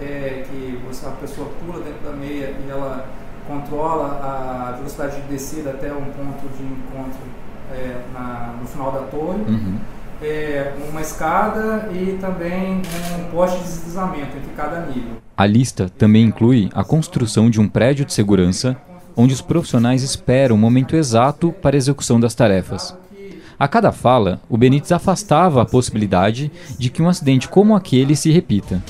é, 0.00 0.44
que 0.48 0.80
você, 0.88 1.06
a 1.06 1.10
pessoa 1.10 1.48
pula 1.60 1.84
dentro 1.84 2.10
da 2.10 2.16
meia 2.16 2.54
e 2.66 2.70
ela 2.70 3.06
controla 3.46 4.18
a 4.22 4.76
velocidade 4.78 5.20
de 5.20 5.28
descida 5.28 5.70
até 5.70 5.92
um 5.92 6.06
ponto 6.06 6.48
de 6.56 6.64
encontro 6.64 7.20
é, 7.70 8.00
na, 8.14 8.54
no 8.58 8.66
final 8.66 8.90
da 8.90 9.00
torre. 9.00 9.42
Uhum. 9.46 9.78
É, 10.24 10.72
uma 10.90 11.00
escada 11.00 11.88
e 11.92 12.16
também 12.20 12.80
um 13.18 13.30
poste 13.30 13.58
de 13.58 13.64
deslizamento 13.64 14.36
entre 14.36 14.52
cada 14.56 14.86
nível. 14.86 15.18
A 15.36 15.46
lista 15.46 15.90
também 15.98 16.24
inclui 16.24 16.70
a 16.74 16.82
construção 16.82 17.50
de 17.50 17.60
um 17.60 17.68
prédio 17.68 18.04
de 18.04 18.12
segurança 18.12 18.76
onde 19.16 19.34
os 19.34 19.40
profissionais 19.40 20.02
esperam 20.02 20.56
o 20.56 20.58
momento 20.58 20.96
exato 20.96 21.52
para 21.52 21.76
a 21.76 21.78
execução 21.78 22.18
das 22.18 22.34
tarefas. 22.34 22.96
A 23.58 23.68
cada 23.68 23.92
fala, 23.92 24.40
o 24.48 24.56
Benítez 24.56 24.90
afastava 24.90 25.62
a 25.62 25.64
possibilidade 25.64 26.50
de 26.76 26.90
que 26.90 27.00
um 27.00 27.08
acidente 27.08 27.48
como 27.48 27.76
aquele 27.76 28.16
se 28.16 28.30
repita. 28.32 28.82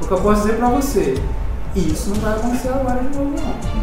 O 0.00 0.06
que 0.06 0.12
eu 0.12 0.20
posso 0.20 0.42
dizer 0.42 0.56
para 0.56 0.68
você, 0.68 1.14
isso 1.74 2.10
não 2.10 2.16
vai 2.16 2.32
acontecer 2.34 2.68
agora 2.68 3.02
de 3.02 3.16
novo 3.16 3.30
não. 3.30 3.79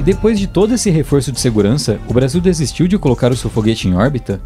E 0.00 0.02
depois 0.02 0.38
de 0.38 0.46
todo 0.46 0.72
esse 0.72 0.88
reforço 0.88 1.30
de 1.30 1.38
segurança, 1.38 2.00
o 2.08 2.14
Brasil 2.14 2.40
desistiu 2.40 2.88
de 2.88 2.96
colocar 2.96 3.30
o 3.30 3.36
seu 3.36 3.50
foguete 3.50 3.86
em 3.86 3.94
órbita? 3.94 4.40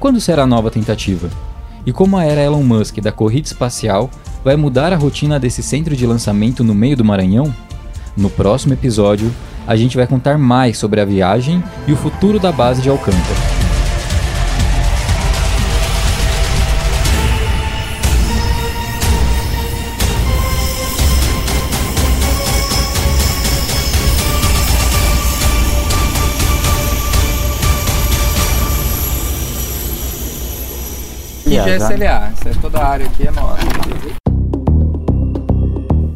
Quando 0.00 0.18
será 0.18 0.44
a 0.44 0.46
nova 0.46 0.70
tentativa? 0.70 1.28
E 1.84 1.92
como 1.92 2.16
a 2.16 2.24
era 2.24 2.40
Elon 2.40 2.62
Musk 2.62 3.00
da 3.00 3.12
corrida 3.12 3.46
espacial 3.46 4.08
vai 4.42 4.56
mudar 4.56 4.94
a 4.94 4.96
rotina 4.96 5.38
desse 5.38 5.62
centro 5.62 5.94
de 5.94 6.06
lançamento 6.06 6.64
no 6.64 6.74
meio 6.74 6.96
do 6.96 7.04
Maranhão? 7.04 7.54
No 8.16 8.30
próximo 8.30 8.72
episódio, 8.72 9.30
a 9.66 9.76
gente 9.76 9.94
vai 9.94 10.06
contar 10.06 10.38
mais 10.38 10.78
sobre 10.78 11.02
a 11.02 11.04
viagem 11.04 11.62
e 11.86 11.92
o 11.92 11.96
futuro 11.96 12.40
da 12.40 12.50
base 12.50 12.80
de 12.80 12.88
Alcântara. 12.88 13.53
Aqui 31.64 31.78
já 31.78 31.90
é 31.90 31.96
CLA, 31.96 32.32
Isso 32.34 32.48
é 32.48 32.52
toda 32.60 32.78
a 32.78 32.88
área 32.88 33.06
aqui 33.06 33.26
é 33.26 33.30
nossa. 33.30 33.62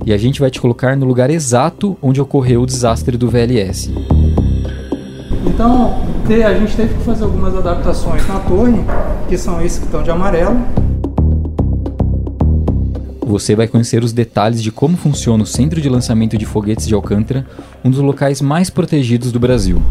E 0.04 0.12
a 0.12 0.16
gente 0.16 0.40
vai 0.40 0.50
te 0.50 0.60
colocar 0.60 0.96
no 0.96 1.06
lugar 1.06 1.30
exato 1.30 1.96
onde 2.02 2.20
ocorreu 2.20 2.62
o 2.62 2.66
desastre 2.66 3.16
do 3.16 3.28
VLS. 3.28 3.92
Então, 5.46 6.02
a 6.46 6.54
gente 6.54 6.76
teve 6.76 6.94
que 6.94 7.02
fazer 7.02 7.24
algumas 7.24 7.54
adaptações 7.54 8.26
na 8.26 8.38
torre, 8.40 8.84
que 9.28 9.36
são 9.36 9.60
esses 9.60 9.78
que 9.78 9.84
estão 9.84 10.02
de 10.02 10.10
amarelo. 10.10 10.56
Você 13.26 13.54
vai 13.54 13.68
conhecer 13.68 14.02
os 14.02 14.12
detalhes 14.12 14.62
de 14.62 14.72
como 14.72 14.96
funciona 14.96 15.42
o 15.42 15.46
Centro 15.46 15.80
de 15.80 15.88
Lançamento 15.88 16.38
de 16.38 16.46
Foguetes 16.46 16.86
de 16.86 16.94
Alcântara, 16.94 17.46
um 17.84 17.90
dos 17.90 18.00
locais 18.00 18.40
mais 18.40 18.70
protegidos 18.70 19.30
do 19.30 19.38
Brasil. 19.38 19.82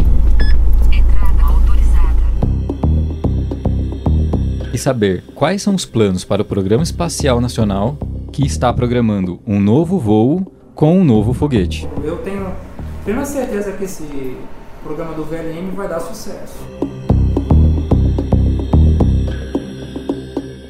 E 4.78 4.80
saber 4.80 5.24
quais 5.34 5.64
são 5.64 5.74
os 5.74 5.86
planos 5.86 6.24
para 6.24 6.44
o 6.44 6.46
Programa 6.46 6.84
Espacial 6.84 7.42
Nacional 7.42 7.98
que 8.32 8.46
está 8.46 8.72
programando 8.72 9.40
um 9.46 9.60
novo 9.60 9.98
voo 9.98 10.52
com 10.76 11.00
um 11.00 11.04
novo 11.04 11.34
foguete. 11.34 11.90
Eu 12.04 12.18
tenho 12.20 12.52
plena 13.04 13.26
certeza 13.26 13.72
que 13.72 13.86
esse 13.86 14.38
programa 14.84 15.16
do 15.16 15.24
VLM 15.24 15.72
vai 15.76 15.88
dar 15.88 16.00
sucesso. 16.00 16.60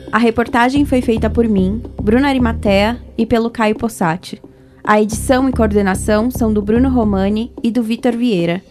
A 0.09 0.17
reportagem 0.17 0.85
foi 0.85 1.01
feita 1.01 1.29
por 1.29 1.45
mim, 1.45 1.83
Bruna 2.01 2.29
Arimatea 2.29 2.97
e 3.17 3.25
pelo 3.25 3.49
Caio 3.49 3.75
Possati. 3.75 4.41
A 4.81 5.01
edição 5.01 5.49
e 5.49 5.51
coordenação 5.51 6.31
são 6.31 6.53
do 6.53 6.61
Bruno 6.61 6.89
Romani 6.89 7.51
e 7.61 7.69
do 7.69 7.83
Vitor 7.83 8.15
Vieira. 8.15 8.63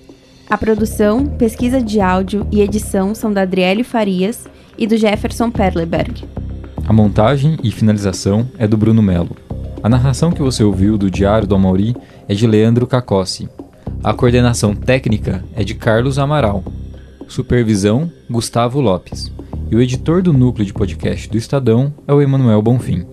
A 0.49 0.57
produção, 0.57 1.27
pesquisa 1.27 1.83
de 1.83 2.01
áudio 2.01 2.47
e 2.53 2.61
edição 2.61 3.17
são 3.17 3.33
da 3.33 3.43
Adriele 3.43 3.83
Farias 3.83 4.47
e 4.79 4.87
do 4.87 4.97
Jefferson 4.97 5.51
Perleberg. 5.51 6.25
A 6.87 6.93
montagem 6.93 7.59
e 7.65 7.73
finalização 7.73 8.49
é 8.57 8.67
do 8.69 8.77
Bruno 8.77 9.03
Melo. 9.03 9.37
A 9.83 9.89
narração 9.89 10.31
que 10.31 10.41
você 10.41 10.63
ouviu 10.63 10.97
do 10.97 11.11
Diário 11.11 11.49
do 11.49 11.57
Amauri 11.57 11.97
é 12.29 12.35
de 12.35 12.47
Leandro 12.47 12.87
Cacossi. 12.87 13.49
A 14.05 14.15
coordenação 14.15 14.73
técnica 14.73 15.45
é 15.53 15.65
de 15.65 15.75
Carlos 15.75 16.17
Amaral. 16.17 16.63
Supervisão: 17.27 18.09
Gustavo 18.31 18.81
Lopes. 18.81 19.33
E 19.69 19.75
o 19.75 19.83
editor 19.83 20.23
do 20.23 20.33
núcleo 20.33 20.65
de 20.65 20.73
podcast 20.73 21.29
do 21.29 21.37
Estadão 21.37 21.93
é 22.07 22.15
o 22.15 22.23
Emanuel 22.23 22.63
Bonfim. 22.63 23.05